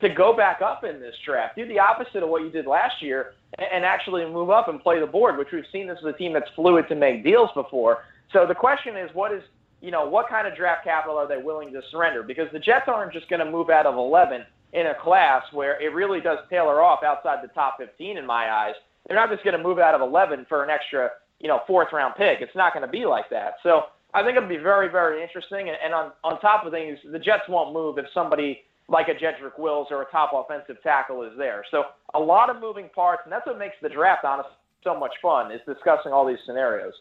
to 0.00 0.08
go 0.08 0.36
back 0.36 0.62
up 0.62 0.84
in 0.84 1.00
this 1.00 1.14
draft. 1.24 1.56
Do 1.56 1.66
the 1.66 1.78
opposite 1.78 2.22
of 2.22 2.28
what 2.28 2.42
you 2.42 2.50
did 2.50 2.66
last 2.66 3.02
year 3.02 3.34
and 3.58 3.84
actually 3.84 4.24
move 4.24 4.50
up 4.50 4.68
and 4.68 4.80
play 4.80 4.98
the 5.00 5.06
board, 5.06 5.36
which 5.36 5.52
we've 5.52 5.64
seen 5.72 5.86
this 5.86 5.98
is 5.98 6.04
a 6.04 6.12
team 6.12 6.32
that's 6.32 6.50
fluid 6.54 6.88
to 6.88 6.94
make 6.94 7.22
deals 7.22 7.50
before. 7.54 8.04
So 8.32 8.46
the 8.46 8.54
question 8.54 8.96
is, 8.96 9.10
what 9.14 9.32
is 9.32 9.42
you 9.82 9.90
know, 9.90 10.08
what 10.08 10.28
kind 10.28 10.46
of 10.46 10.56
draft 10.56 10.84
capital 10.84 11.18
are 11.18 11.26
they 11.26 11.36
willing 11.36 11.72
to 11.72 11.82
surrender? 11.90 12.22
Because 12.22 12.46
the 12.52 12.58
Jets 12.60 12.86
aren't 12.86 13.12
just 13.12 13.28
going 13.28 13.44
to 13.44 13.50
move 13.50 13.68
out 13.68 13.84
of 13.84 13.96
11 13.96 14.46
in 14.72 14.86
a 14.86 14.94
class 14.94 15.42
where 15.52 15.78
it 15.82 15.92
really 15.92 16.20
does 16.20 16.38
tailor 16.48 16.80
off 16.80 17.02
outside 17.02 17.42
the 17.42 17.48
top 17.48 17.78
15 17.78 18.16
in 18.16 18.24
my 18.24 18.50
eyes. 18.50 18.74
They're 19.06 19.16
not 19.16 19.28
just 19.28 19.42
going 19.42 19.56
to 19.56 19.62
move 19.62 19.80
out 19.80 19.94
of 19.94 20.00
11 20.00 20.46
for 20.48 20.62
an 20.62 20.70
extra, 20.70 21.10
you 21.42 21.48
know, 21.48 21.60
fourth 21.66 21.88
round 21.92 22.14
pick. 22.16 22.40
It's 22.40 22.56
not 22.56 22.72
going 22.72 22.86
to 22.86 22.90
be 22.90 23.04
like 23.04 23.28
that. 23.30 23.54
So 23.62 23.82
I 24.14 24.22
think 24.22 24.36
it'll 24.36 24.48
be 24.48 24.56
very, 24.56 24.88
very 24.88 25.22
interesting. 25.22 25.68
And, 25.68 25.76
and 25.84 25.92
on, 25.92 26.12
on 26.24 26.40
top 26.40 26.64
of 26.64 26.72
things, 26.72 26.98
the 27.10 27.18
Jets 27.18 27.42
won't 27.48 27.74
move 27.74 27.98
if 27.98 28.06
somebody 28.14 28.62
like 28.88 29.08
a 29.08 29.14
Jedrick 29.14 29.58
Wills 29.58 29.88
or 29.90 30.02
a 30.02 30.10
top 30.10 30.32
offensive 30.34 30.82
tackle 30.82 31.22
is 31.22 31.32
there. 31.36 31.64
So 31.70 31.84
a 32.14 32.20
lot 32.20 32.50
of 32.50 32.60
moving 32.60 32.88
parts, 32.94 33.22
and 33.24 33.32
that's 33.32 33.46
what 33.46 33.58
makes 33.58 33.76
the 33.82 33.88
draft, 33.88 34.24
honestly, 34.24 34.52
so 34.84 34.98
much 34.98 35.12
fun, 35.20 35.52
is 35.52 35.60
discussing 35.66 36.12
all 36.12 36.26
these 36.26 36.38
scenarios. 36.46 36.94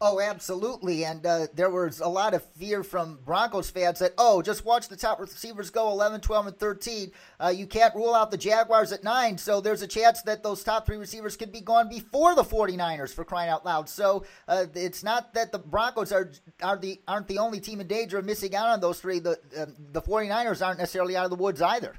Oh, 0.00 0.20
absolutely. 0.20 1.04
And 1.04 1.26
uh, 1.26 1.48
there 1.54 1.70
was 1.70 1.98
a 1.98 2.06
lot 2.06 2.32
of 2.32 2.44
fear 2.54 2.84
from 2.84 3.18
Broncos 3.24 3.68
fans 3.68 3.98
that, 3.98 4.12
oh, 4.16 4.40
just 4.42 4.64
watch 4.64 4.86
the 4.86 4.96
top 4.96 5.18
receivers 5.18 5.70
go 5.70 5.90
11, 5.90 6.20
12, 6.20 6.46
and 6.46 6.56
13. 6.56 7.10
Uh, 7.40 7.48
you 7.48 7.66
can't 7.66 7.92
rule 7.96 8.14
out 8.14 8.30
the 8.30 8.36
Jaguars 8.36 8.92
at 8.92 9.02
9. 9.02 9.38
So 9.38 9.60
there's 9.60 9.82
a 9.82 9.88
chance 9.88 10.22
that 10.22 10.44
those 10.44 10.62
top 10.62 10.86
three 10.86 10.98
receivers 10.98 11.36
could 11.36 11.50
be 11.50 11.60
gone 11.60 11.88
before 11.88 12.36
the 12.36 12.44
49ers 12.44 13.12
for 13.12 13.24
crying 13.24 13.50
out 13.50 13.64
loud. 13.64 13.88
So 13.88 14.24
uh, 14.46 14.66
it's 14.72 15.02
not 15.02 15.34
that 15.34 15.50
the 15.50 15.58
Broncos 15.58 16.12
are, 16.12 16.30
are 16.62 16.78
the, 16.78 17.00
aren't 17.08 17.26
the 17.26 17.38
only 17.38 17.58
team 17.58 17.80
in 17.80 17.88
danger 17.88 18.18
of 18.18 18.24
missing 18.24 18.54
out 18.54 18.68
on 18.68 18.80
those 18.80 19.00
three. 19.00 19.18
The, 19.18 19.32
uh, 19.58 19.66
the 19.90 20.02
49ers 20.02 20.64
aren't 20.64 20.78
necessarily 20.78 21.16
out 21.16 21.24
of 21.24 21.30
the 21.30 21.42
woods 21.42 21.60
either. 21.60 21.96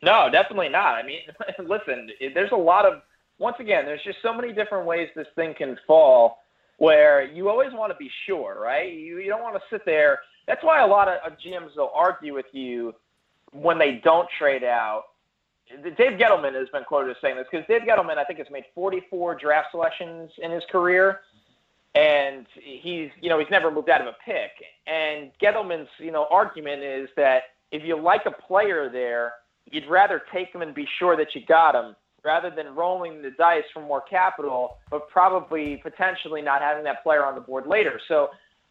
No, 0.00 0.28
definitely 0.30 0.68
not. 0.68 0.94
I 0.94 1.02
mean, 1.02 1.22
listen, 1.58 2.08
there's 2.34 2.52
a 2.52 2.56
lot 2.56 2.86
of 2.86 3.02
once 3.38 3.56
again, 3.58 3.84
there's 3.84 4.02
just 4.02 4.18
so 4.22 4.32
many 4.32 4.52
different 4.52 4.86
ways 4.86 5.08
this 5.14 5.26
thing 5.34 5.54
can 5.54 5.78
fall 5.86 6.38
where 6.78 7.24
you 7.24 7.48
always 7.48 7.72
want 7.72 7.92
to 7.92 7.96
be 7.96 8.10
sure, 8.26 8.58
right? 8.60 8.92
You, 8.92 9.18
you 9.18 9.28
don't 9.28 9.42
want 9.42 9.54
to 9.56 9.62
sit 9.70 9.84
there. 9.84 10.20
That's 10.46 10.62
why 10.62 10.80
a 10.80 10.86
lot 10.86 11.08
of, 11.08 11.18
of 11.24 11.38
GMs 11.38 11.76
will 11.76 11.92
argue 11.94 12.34
with 12.34 12.46
you 12.52 12.94
when 13.52 13.78
they 13.78 14.00
don't 14.04 14.28
trade 14.38 14.64
out. 14.64 15.04
Dave 15.68 16.18
Gettleman 16.18 16.54
has 16.54 16.68
been 16.68 16.84
quoted 16.84 17.10
as 17.10 17.16
saying 17.20 17.36
this 17.36 17.46
because 17.50 17.66
Dave 17.66 17.82
Gettleman, 17.82 18.18
I 18.18 18.24
think, 18.24 18.38
has 18.38 18.48
made 18.52 18.64
44 18.74 19.34
draft 19.34 19.68
selections 19.72 20.30
in 20.38 20.52
his 20.52 20.62
career, 20.70 21.22
and 21.96 22.46
he's, 22.54 23.10
you 23.20 23.28
know, 23.28 23.38
he's 23.38 23.50
never 23.50 23.70
moved 23.70 23.90
out 23.90 24.00
of 24.00 24.06
a 24.06 24.16
pick. 24.24 24.52
And 24.86 25.32
Gettleman's, 25.42 25.88
you 25.98 26.12
know, 26.12 26.26
argument 26.30 26.82
is 26.82 27.08
that 27.16 27.44
if 27.72 27.82
you 27.84 28.00
like 28.00 28.26
a 28.26 28.30
player 28.30 28.88
there, 28.88 29.32
you'd 29.70 29.88
rather 29.88 30.22
take 30.32 30.52
them 30.52 30.62
and 30.62 30.72
be 30.72 30.86
sure 30.98 31.16
that 31.16 31.34
you 31.34 31.44
got 31.46 31.72
them 31.72 31.96
rather 32.26 32.50
than 32.50 32.74
rolling 32.74 33.22
the 33.22 33.30
dice 33.30 33.62
for 33.72 33.80
more 33.80 34.00
capital, 34.02 34.78
but 34.90 35.08
probably 35.08 35.76
potentially 35.76 36.42
not 36.42 36.60
having 36.60 36.82
that 36.82 37.04
player 37.04 37.24
on 37.24 37.36
the 37.36 37.40
board 37.40 37.66
later. 37.68 38.00
So 38.08 38.30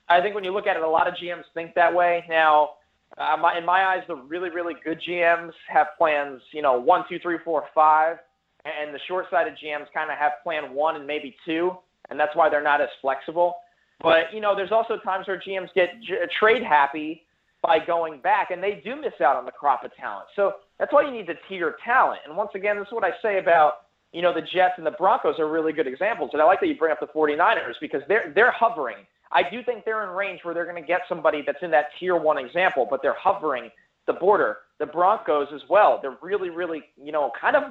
I 0.10 0.20
think 0.20 0.36
when 0.36 0.44
you 0.44 0.52
look 0.52 0.68
at 0.68 0.76
it, 0.76 0.84
a 0.84 0.90
lot 0.90 1.08
of 1.08 1.14
GMs 1.14 1.46
think 1.54 1.74
that 1.76 1.96
way. 1.96 2.26
Now, 2.30 2.72
uh, 3.18 3.38
my, 3.38 3.58
in 3.58 3.66
my 3.66 3.86
eyes, 3.86 4.04
the 4.10 4.16
really, 4.16 4.50
really 4.50 4.74
good 4.84 5.02
GMs 5.08 5.54
have 5.70 5.88
plans, 5.98 6.42
you 6.52 6.62
know, 6.62 6.78
one, 6.78 7.06
two, 7.08 7.18
three, 7.20 7.38
four, 7.46 7.64
five, 7.74 8.18
and 8.66 8.94
the 8.94 9.00
short-sighted 9.08 9.54
GMs 9.54 9.86
kind 9.94 10.12
of 10.12 10.18
have 10.18 10.34
plan 10.44 10.74
one 10.74 10.98
and 10.98 11.08
maybe 11.08 11.34
two, 11.46 11.72
and 12.10 12.20
that's 12.20 12.36
why 12.36 12.50
they're 12.50 12.62
not 12.62 12.82
as 12.82 12.90
flexible. 13.02 13.56
But 14.02 14.34
you 14.34 14.42
know, 14.42 14.54
there's 14.54 14.74
also 14.74 14.98
times 14.98 15.28
where 15.28 15.40
GMs 15.40 15.70
get 15.74 15.90
j- 16.02 16.28
trade 16.38 16.62
happy 16.62 17.26
by 17.66 17.80
going 17.80 18.20
back, 18.20 18.52
and 18.52 18.62
they 18.62 18.82
do 18.84 18.96
miss 18.96 19.14
out 19.22 19.36
on 19.36 19.46
the 19.46 19.52
crop 19.52 19.84
of 19.84 19.96
talent. 19.96 20.28
So 20.36 20.54
that's 20.80 20.94
why 20.94 21.04
you 21.04 21.12
need 21.12 21.28
to 21.28 21.36
tier 21.50 21.76
talent. 21.84 22.22
And 22.28 22.38
once 22.38 22.52
again, 22.56 22.78
this 22.78 22.88
is 22.88 22.94
what 22.94 23.04
I 23.04 23.12
say 23.22 23.40
about 23.40 23.86
you 24.12 24.22
know 24.22 24.34
the 24.34 24.42
Jets 24.42 24.76
and 24.78 24.86
the 24.86 24.92
Broncos 24.92 25.40
are 25.40 25.50
really 25.50 25.74
good 25.74 25.88
examples. 25.88 26.30
And 26.34 26.42
I 26.42 26.46
like 26.46 26.60
that 26.62 26.68
you 26.68 26.78
bring 26.78 26.92
up 26.92 27.00
the 27.00 27.08
49ers 27.08 27.74
because 27.82 28.02
they're 28.08 28.32
they're 28.34 28.52
hovering. 28.52 28.98
I 29.32 29.44
do 29.50 29.64
think 29.64 29.84
they're 29.84 30.04
in 30.04 30.16
range 30.16 30.42
where 30.44 30.54
they're 30.54 30.66
going 30.66 30.82
to 30.82 30.88
get 30.88 31.02
somebody 31.10 31.44
that's 31.46 31.58
in 31.62 31.72
that 31.72 31.88
tier 32.00 32.16
one 32.16 32.38
example, 32.38 32.88
but 32.90 33.02
they're 33.02 33.18
hovering 33.20 33.70
the 34.08 34.14
border. 34.14 34.58
The 34.80 34.86
Broncos 34.86 35.48
as 35.54 35.62
well. 35.70 36.00
They're 36.02 36.18
really, 36.22 36.50
really, 36.50 36.84
you 37.02 37.12
know, 37.12 37.32
kind 37.40 37.56
of 37.56 37.64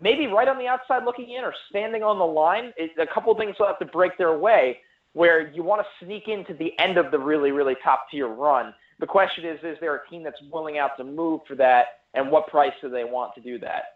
maybe 0.00 0.26
right 0.26 0.48
on 0.48 0.58
the 0.58 0.66
outside 0.66 1.04
looking 1.04 1.30
in 1.30 1.44
or 1.44 1.54
standing 1.70 2.02
on 2.02 2.18
the 2.18 2.24
line. 2.24 2.72
It, 2.76 2.92
a 2.98 3.06
couple 3.12 3.32
of 3.32 3.38
things 3.38 3.56
will 3.58 3.66
have 3.66 3.78
to 3.80 3.84
break 3.84 4.16
their 4.16 4.36
way 4.38 4.78
where 5.12 5.50
you 5.52 5.62
want 5.62 5.80
to 5.80 6.04
sneak 6.04 6.28
into 6.28 6.54
the 6.54 6.78
end 6.78 6.98
of 6.98 7.10
the 7.10 7.18
really, 7.18 7.50
really 7.50 7.74
top 7.82 8.06
tier 8.10 8.28
run. 8.28 8.74
The 8.98 9.06
question 9.06 9.44
is, 9.44 9.58
is 9.62 9.76
there 9.80 9.94
a 9.94 10.08
team 10.08 10.22
that's 10.22 10.40
willing 10.50 10.78
out 10.78 10.96
to 10.98 11.04
move 11.04 11.40
for 11.46 11.54
that, 11.56 11.84
and 12.14 12.30
what 12.30 12.46
price 12.48 12.72
do 12.80 12.88
they 12.88 13.04
want 13.04 13.34
to 13.34 13.40
do 13.40 13.58
that? 13.58 13.95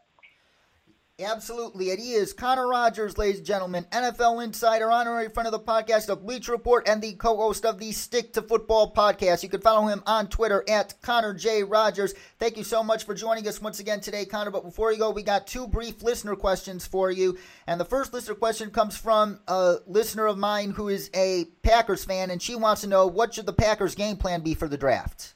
Absolutely. 1.22 1.90
And 1.90 2.00
he 2.00 2.20
Connor 2.37 2.68
Rogers, 2.68 3.18
ladies 3.18 3.38
and 3.38 3.46
gentlemen, 3.46 3.87
NFL 3.92 4.42
insider, 4.44 4.90
honorary 4.90 5.28
friend 5.28 5.46
of 5.46 5.52
the 5.52 5.61
podcast 5.61 6.09
of 6.09 6.22
Bleach 6.22 6.48
Report, 6.48 6.88
and 6.88 7.02
the 7.02 7.14
co 7.14 7.37
host 7.37 7.64
of 7.64 7.78
the 7.78 7.92
Stick 7.92 8.33
to 8.35 8.42
Football 8.42 8.92
podcast. 8.94 9.42
You 9.42 9.48
can 9.48 9.61
follow 9.61 9.87
him 9.87 10.02
on 10.06 10.28
Twitter 10.28 10.64
at 10.68 11.00
Connor 11.02 11.35
J. 11.35 11.62
Rogers. 11.62 12.14
Thank 12.38 12.56
you 12.56 12.64
so 12.64 12.83
much 12.83 13.04
for 13.04 13.14
joining 13.14 13.46
us 13.48 13.61
once 13.61 13.80
again 13.80 14.00
today, 14.00 14.24
Connor. 14.24 14.50
But 14.50 14.64
before 14.64 14.92
you 14.92 14.98
go, 14.98 15.11
we 15.11 15.22
got 15.22 15.46
two 15.46 15.66
brief 15.66 16.02
listener 16.02 16.37
questions 16.37 16.87
for 16.87 17.11
you. 17.11 17.38
And 17.66 17.80
the 17.80 17.85
first 17.85 18.12
listener 18.12 18.35
question 18.35 18.70
comes 18.70 18.96
from 18.96 19.40
a 19.48 19.76
listener 19.87 20.26
of 20.26 20.38
mine 20.38 20.70
who 20.70 20.88
is 20.88 21.11
a 21.14 21.46
Packers 21.62 22.04
fan, 22.04 22.30
and 22.30 22.40
she 22.40 22.54
wants 22.54 22.83
to 22.83 22.87
know 22.87 23.06
what 23.06 23.35
should 23.35 23.46
the 23.46 23.52
Packers' 23.52 23.94
game 23.94 24.16
plan 24.16 24.42
be 24.42 24.54
for 24.54 24.68
the 24.68 24.78
draft? 24.78 25.35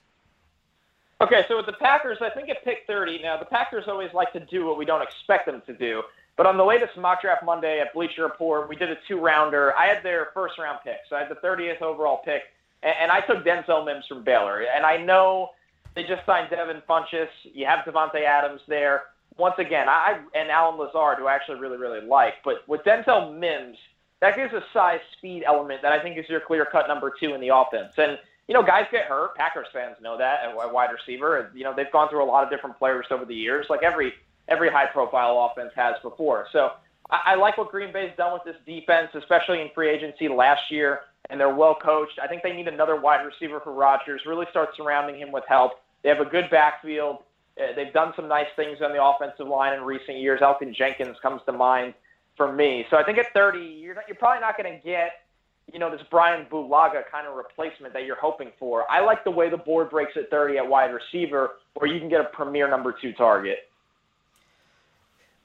Okay, 1.24 1.42
so 1.48 1.56
with 1.56 1.64
the 1.64 1.72
Packers, 1.72 2.18
I 2.20 2.28
think 2.28 2.50
at 2.50 2.62
pick 2.64 2.84
30, 2.86 3.22
now 3.22 3.38
the 3.38 3.46
Packers 3.46 3.84
always 3.88 4.12
like 4.12 4.30
to 4.34 4.40
do 4.40 4.66
what 4.66 4.76
we 4.76 4.84
don't 4.84 5.00
expect 5.00 5.46
them 5.46 5.62
to 5.66 5.72
do. 5.72 6.02
But 6.36 6.44
on 6.44 6.58
the 6.58 6.64
latest 6.64 6.98
mock 6.98 7.22
draft 7.22 7.42
Monday 7.42 7.80
at 7.80 7.94
Bleacher 7.94 8.24
Report, 8.24 8.68
we 8.68 8.76
did 8.76 8.90
a 8.90 8.96
two 9.08 9.18
rounder. 9.18 9.74
I 9.74 9.86
had 9.86 10.02
their 10.02 10.28
first 10.34 10.58
round 10.58 10.80
pick. 10.84 10.98
So 11.08 11.16
I 11.16 11.20
had 11.20 11.30
the 11.30 11.36
30th 11.36 11.80
overall 11.80 12.18
pick. 12.18 12.42
And, 12.82 12.94
and 13.00 13.10
I 13.10 13.20
took 13.20 13.42
Denzel 13.42 13.86
Mims 13.86 14.04
from 14.06 14.22
Baylor. 14.22 14.64
And 14.64 14.84
I 14.84 14.98
know 14.98 15.52
they 15.94 16.02
just 16.02 16.26
signed 16.26 16.50
Devin 16.50 16.82
Funchess. 16.86 17.28
You 17.42 17.64
have 17.64 17.86
Davante 17.86 18.22
Adams 18.22 18.60
there. 18.68 19.04
Once 19.38 19.54
again, 19.56 19.88
I 19.88 20.20
and 20.34 20.50
Allen 20.50 20.78
Lazard, 20.78 21.18
who 21.18 21.26
I 21.26 21.34
actually 21.34 21.58
really, 21.58 21.78
really 21.78 22.06
like. 22.06 22.34
But 22.44 22.68
with 22.68 22.82
Denzel 22.82 23.34
Mims, 23.38 23.78
that 24.20 24.36
gives 24.36 24.52
a 24.52 24.62
size 24.74 25.00
speed 25.16 25.44
element 25.46 25.80
that 25.80 25.92
I 25.92 26.02
think 26.02 26.18
is 26.18 26.28
your 26.28 26.40
clear 26.40 26.66
cut 26.66 26.86
number 26.86 27.12
two 27.18 27.32
in 27.32 27.40
the 27.40 27.48
offense. 27.48 27.94
And 27.96 28.18
you 28.48 28.54
know, 28.54 28.62
guys 28.62 28.86
get 28.90 29.04
hurt. 29.04 29.34
Packers 29.36 29.66
fans 29.72 29.96
know 30.00 30.18
that 30.18 30.40
at 30.44 30.72
wide 30.72 30.90
receiver. 30.90 31.50
You 31.54 31.64
know, 31.64 31.74
they've 31.74 31.90
gone 31.90 32.08
through 32.08 32.22
a 32.22 32.26
lot 32.26 32.44
of 32.44 32.50
different 32.50 32.78
players 32.78 33.06
over 33.10 33.24
the 33.24 33.34
years, 33.34 33.66
like 33.70 33.82
every 33.82 34.12
every 34.48 34.70
high 34.70 34.86
profile 34.86 35.50
offense 35.50 35.72
has 35.74 35.94
before. 36.02 36.46
So 36.52 36.72
I, 37.10 37.32
I 37.32 37.34
like 37.36 37.56
what 37.56 37.70
Green 37.70 37.92
Bay's 37.92 38.12
done 38.16 38.32
with 38.32 38.44
this 38.44 38.56
defense, 38.66 39.08
especially 39.14 39.62
in 39.62 39.70
free 39.74 39.88
agency 39.88 40.28
last 40.28 40.70
year, 40.70 41.00
and 41.30 41.40
they're 41.40 41.54
well 41.54 41.74
coached. 41.74 42.18
I 42.22 42.26
think 42.26 42.42
they 42.42 42.52
need 42.52 42.68
another 42.68 43.00
wide 43.00 43.24
receiver 43.24 43.60
for 43.60 43.72
Rodgers. 43.72 44.22
Really 44.26 44.46
start 44.50 44.70
surrounding 44.76 45.18
him 45.18 45.32
with 45.32 45.44
help. 45.48 45.72
They 46.02 46.10
have 46.10 46.20
a 46.20 46.26
good 46.26 46.50
backfield. 46.50 47.18
Uh, 47.58 47.74
they've 47.74 47.92
done 47.92 48.12
some 48.16 48.28
nice 48.28 48.48
things 48.56 48.78
on 48.82 48.92
the 48.92 49.02
offensive 49.02 49.46
line 49.46 49.72
in 49.72 49.82
recent 49.82 50.18
years. 50.18 50.40
Elgton 50.40 50.74
Jenkins 50.74 51.16
comes 51.22 51.40
to 51.46 51.52
mind 51.52 51.94
for 52.36 52.52
me. 52.52 52.84
So 52.90 52.96
I 52.96 53.04
think 53.04 53.16
at 53.16 53.32
30, 53.32 53.60
you're, 53.60 53.94
not, 53.94 54.04
you're 54.08 54.16
probably 54.16 54.40
not 54.40 54.56
going 54.58 54.72
to 54.72 54.84
get 54.84 55.23
you 55.72 55.78
know, 55.78 55.90
this 55.90 56.00
Brian 56.10 56.46
Bulaga 56.46 57.02
kind 57.10 57.26
of 57.26 57.34
replacement 57.34 57.92
that 57.94 58.04
you're 58.04 58.20
hoping 58.20 58.50
for. 58.58 58.90
I 58.90 59.00
like 59.00 59.24
the 59.24 59.30
way 59.30 59.48
the 59.50 59.56
board 59.56 59.90
breaks 59.90 60.12
at 60.16 60.30
30 60.30 60.58
at 60.58 60.68
wide 60.68 60.90
receiver, 60.92 61.52
where 61.74 61.90
you 61.90 61.98
can 61.98 62.08
get 62.08 62.20
a 62.20 62.24
premier 62.24 62.68
number 62.68 62.94
two 63.00 63.12
target. 63.12 63.58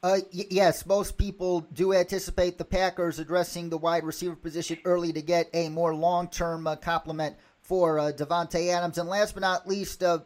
Uh, 0.02 0.20
y- 0.34 0.46
yes, 0.50 0.86
most 0.86 1.18
people 1.18 1.62
do 1.74 1.94
anticipate 1.94 2.58
the 2.58 2.66
Packers 2.66 3.20
addressing 3.20 3.70
the 3.70 3.78
wide 3.78 4.04
receiver 4.04 4.36
position 4.36 4.78
early 4.86 5.12
to 5.14 5.22
get 5.22 5.50
a 5.54 5.70
more 5.70 5.94
long-term 5.94 6.68
uh, 6.68 6.76
complement 6.76 7.36
for 7.62 8.00
uh, 8.00 8.12
Davante 8.12 8.70
Adams. 8.70 8.98
And 8.98 9.10
last 9.10 9.34
but 9.34 9.42
not 9.42 9.68
least, 9.68 10.04
uh, 10.04 10.20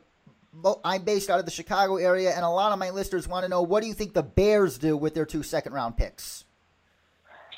I'm 0.84 1.04
based 1.04 1.30
out 1.30 1.40
of 1.40 1.46
the 1.46 1.52
Chicago 1.52 1.98
area, 1.98 2.32
and 2.36 2.46
a 2.46 2.50
lot 2.50 2.72
of 2.72 2.80
my 2.80 2.92
listeners 2.92 3.28
want 3.28 3.44
to 3.44 3.50
know 3.50 3.64
what 3.64 3.82
do 3.82 3.88
you 3.88 3.94
think 3.94 4.14
the 4.14 4.24
Bears 4.24 4.78
do 4.78 4.96
with 4.96 5.16
their 5.16 5.26
two 5.26 5.44
second-round 5.44 5.98
picks? 5.98 6.46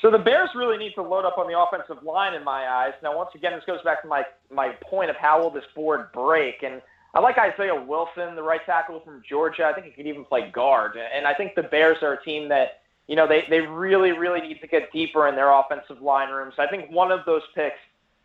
So 0.02 0.10
the 0.10 0.18
Bears 0.18 0.50
really 0.54 0.76
need 0.76 0.94
to 0.94 1.02
load 1.02 1.24
up 1.24 1.38
on 1.38 1.46
the 1.50 1.58
offensive 1.58 2.02
line 2.04 2.34
in 2.34 2.44
my 2.44 2.68
eyes. 2.68 2.92
Now, 3.02 3.16
once 3.16 3.30
again, 3.34 3.52
this 3.54 3.64
goes 3.66 3.82
back 3.82 4.02
to 4.02 4.08
my 4.08 4.24
my 4.50 4.70
point 4.88 5.10
of 5.10 5.16
how 5.16 5.42
will 5.42 5.50
this 5.50 5.64
board 5.74 6.12
break, 6.12 6.62
and 6.62 6.82
I 7.14 7.20
like 7.20 7.38
Isaiah 7.38 7.74
Wilson, 7.74 8.36
the 8.36 8.42
right 8.42 8.60
tackle 8.66 9.00
from 9.00 9.22
Georgia. 9.26 9.64
I 9.64 9.72
think 9.72 9.86
he 9.86 9.92
could 9.92 10.06
even 10.06 10.24
play 10.24 10.50
guard, 10.50 10.96
and 10.96 11.26
I 11.26 11.32
think 11.32 11.54
the 11.54 11.62
Bears 11.62 11.98
are 12.02 12.12
a 12.12 12.22
team 12.22 12.48
that 12.50 12.82
you 13.06 13.16
know 13.16 13.26
they 13.26 13.44
they 13.48 13.60
really 13.60 14.12
really 14.12 14.40
need 14.40 14.60
to 14.60 14.66
get 14.66 14.92
deeper 14.92 15.28
in 15.28 15.34
their 15.34 15.50
offensive 15.50 16.02
line 16.02 16.30
room. 16.30 16.52
So 16.54 16.62
I 16.62 16.68
think 16.68 16.90
one 16.90 17.10
of 17.10 17.20
those 17.24 17.42
picks 17.54 17.78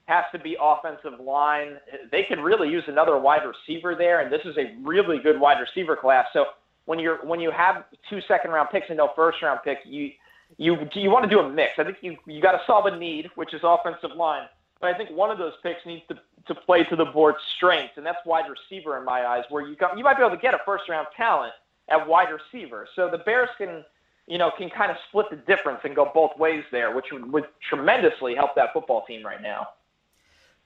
has 0.07 0.25
to 0.33 0.39
be 0.39 0.57
offensive 0.61 1.19
line. 1.21 1.77
They 2.11 2.23
could 2.23 2.39
really 2.39 2.69
use 2.69 2.83
another 2.87 3.17
wide 3.17 3.43
receiver 3.45 3.95
there, 3.95 4.19
and 4.19 4.31
this 4.31 4.41
is 4.43 4.57
a 4.57 4.75
really 4.83 5.19
good 5.19 5.39
wide 5.39 5.59
receiver 5.61 5.95
class. 5.95 6.25
So 6.33 6.47
when 6.85 6.99
you're 6.99 7.25
when 7.25 7.39
you 7.39 7.51
have 7.51 7.85
two 8.09 8.19
second 8.27 8.51
round 8.51 8.69
picks 8.71 8.87
and 8.89 8.97
no 8.97 9.11
first 9.15 9.41
round 9.41 9.61
pick, 9.63 9.79
you 9.85 10.11
you 10.57 10.87
you 10.93 11.09
want 11.09 11.23
to 11.23 11.29
do 11.29 11.39
a 11.39 11.49
mix. 11.49 11.73
I 11.77 11.83
think 11.83 11.97
you 12.01 12.17
you 12.25 12.41
got 12.41 12.53
to 12.53 12.61
solve 12.65 12.85
a 12.85 12.97
need, 12.97 13.29
which 13.35 13.53
is 13.53 13.61
offensive 13.63 14.11
line. 14.15 14.47
But 14.79 14.93
I 14.93 14.97
think 14.97 15.11
one 15.11 15.29
of 15.29 15.37
those 15.37 15.53
picks 15.61 15.85
needs 15.85 16.01
to, 16.07 16.15
to 16.47 16.55
play 16.55 16.83
to 16.85 16.95
the 16.95 17.05
board's 17.05 17.37
strengths, 17.55 17.97
and 17.97 18.05
that's 18.05 18.17
wide 18.25 18.45
receiver 18.49 18.97
in 18.97 19.05
my 19.05 19.25
eyes, 19.27 19.43
where 19.49 19.65
you 19.65 19.75
got, 19.75 19.95
you 19.95 20.03
might 20.03 20.17
be 20.17 20.23
able 20.23 20.35
to 20.35 20.41
get 20.41 20.55
a 20.55 20.59
first 20.65 20.89
round 20.89 21.07
talent 21.15 21.53
at 21.87 22.07
wide 22.07 22.29
receiver. 22.29 22.87
So 22.95 23.07
the 23.09 23.19
Bears 23.19 23.49
can 23.57 23.83
you 24.27 24.37
know 24.37 24.51
can 24.57 24.69
kind 24.69 24.91
of 24.91 24.97
split 25.07 25.27
the 25.29 25.35
difference 25.35 25.81
and 25.83 25.95
go 25.95 26.09
both 26.13 26.37
ways 26.37 26.63
there, 26.71 26.95
which 26.95 27.05
would, 27.11 27.31
would 27.31 27.45
tremendously 27.67 28.35
help 28.35 28.55
that 28.55 28.73
football 28.73 29.05
team 29.05 29.25
right 29.25 29.41
now. 29.41 29.67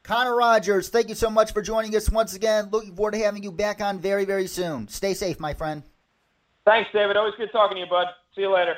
Connor 0.04 0.36
Rogers, 0.36 0.90
thank 0.90 1.10
you 1.10 1.16
so 1.16 1.32
much 1.32 1.52
for 1.52 1.64
joining 1.64 1.96
us 1.96 2.10
once 2.12 2.36
again. 2.36 2.70
Looking 2.72 2.96
forward 2.96 3.14
to 3.14 3.18
having 3.18 3.42
you 3.42 3.52
back 3.52 3.82
on 3.82 3.98
very, 3.98 4.24
very 4.24 4.46
soon. 4.46 4.88
Stay 4.88 5.16
safe, 5.16 5.40
my 5.40 5.56
friend. 5.56 5.82
Thanks, 6.64 6.92
David. 6.94 7.18
Always 7.18 7.34
good 7.38 7.52
talking 7.52 7.78
to 7.78 7.82
you, 7.82 7.90
bud. 7.90 8.08
See 8.36 8.42
you 8.42 8.54
later. 8.54 8.76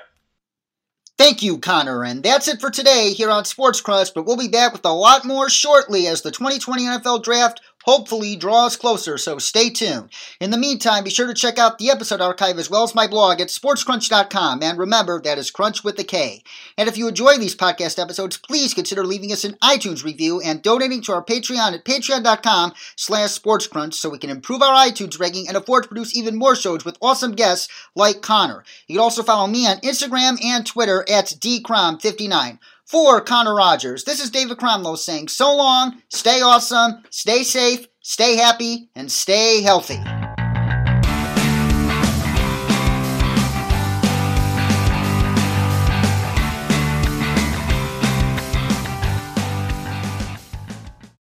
Thank 1.18 1.42
you, 1.42 1.58
Connor. 1.58 2.04
And 2.04 2.22
that's 2.22 2.48
it 2.48 2.62
for 2.62 2.70
today 2.70 3.12
here 3.12 3.32
on 3.32 3.44
Sports 3.44 3.82
Krunch, 3.82 4.14
but 4.14 4.26
we'll 4.26 4.38
be 4.38 4.48
back 4.48 4.72
with 4.72 4.86
a 4.86 4.94
lot 4.94 5.26
more 5.26 5.50
shortly 5.50 6.06
as 6.06 6.22
the 6.22 6.30
2020 6.30 6.84
NFL 6.84 7.24
Draft 7.24 7.60
hopefully 7.88 8.36
draws 8.36 8.76
closer, 8.76 9.18
so 9.18 9.40
stay 9.40 9.70
tuned. 9.70 10.10
In 10.42 10.52
the 10.52 10.58
meantime, 10.58 11.06
be 11.06 11.10
sure 11.10 11.26
to 11.26 11.34
check 11.34 11.58
out 11.58 11.78
the 11.78 11.90
episode 11.90 12.20
archive 12.20 12.60
as 12.60 12.70
well 12.70 12.84
as 12.84 12.94
my 12.94 13.08
blog 13.08 13.40
at 13.40 13.48
sportskrunch.com. 13.48 14.62
And 14.62 14.78
remember, 14.78 15.22
that 15.22 15.38
is 15.38 15.50
crunch 15.50 15.84
with 15.84 15.98
a 15.98 16.04
K. 16.04 16.44
And 16.78 16.90
if 16.90 16.98
you 16.98 17.08
enjoy 17.08 17.38
these 17.38 17.56
podcast 17.56 18.02
episodes, 18.02 18.38
please 18.38 18.74
consider 18.74 19.06
leaving 19.06 19.32
us 19.32 19.46
an 19.46 19.54
iTunes 19.64 20.04
review 20.04 20.42
and 20.42 20.62
donating 20.62 21.02
to 21.04 21.14
our 21.14 21.24
Patreon 21.24 21.74
at 21.74 21.86
patreon.com 21.86 22.74
slash 22.98 23.40
sportscrunch 23.40 23.94
so 23.94 24.10
we 24.10 24.20
can 24.20 24.30
improve 24.30 24.62
our 24.62 24.86
iTunes 24.86 25.20
ranking 25.20 25.48
and 25.48 25.56
afford 25.56 25.84
to 25.84 25.90
produce 25.90 26.16
even 26.16 26.36
more 26.36 26.56
shows 26.56 26.84
with 26.84 26.98
awesome 27.02 27.32
guests 27.32 27.70
like 27.96 28.22
Connor. 28.22 28.66
You 28.88 28.96
can 28.96 29.04
also 29.04 29.24
follow 29.24 29.48
me 29.48 29.66
on 29.66 29.78
Instagram 29.78 30.44
and 30.44 30.66
Twitter 30.66 31.06
at 31.10 31.28
dcrom59. 31.28 32.60
For 32.88 33.20
Connor 33.20 33.54
Rogers, 33.54 34.06
this 34.06 34.24
is 34.24 34.30
David 34.30 34.60
Cromlow 34.60 34.98
saying 34.98 35.28
so 35.28 35.54
long, 35.54 36.02
stay 36.08 36.40
awesome, 36.40 37.04
stay 37.10 37.44
safe, 37.44 37.86
stay 38.00 38.38
happy, 38.38 38.90
and 38.96 39.12
stay 39.12 39.62
healthy. 39.62 40.00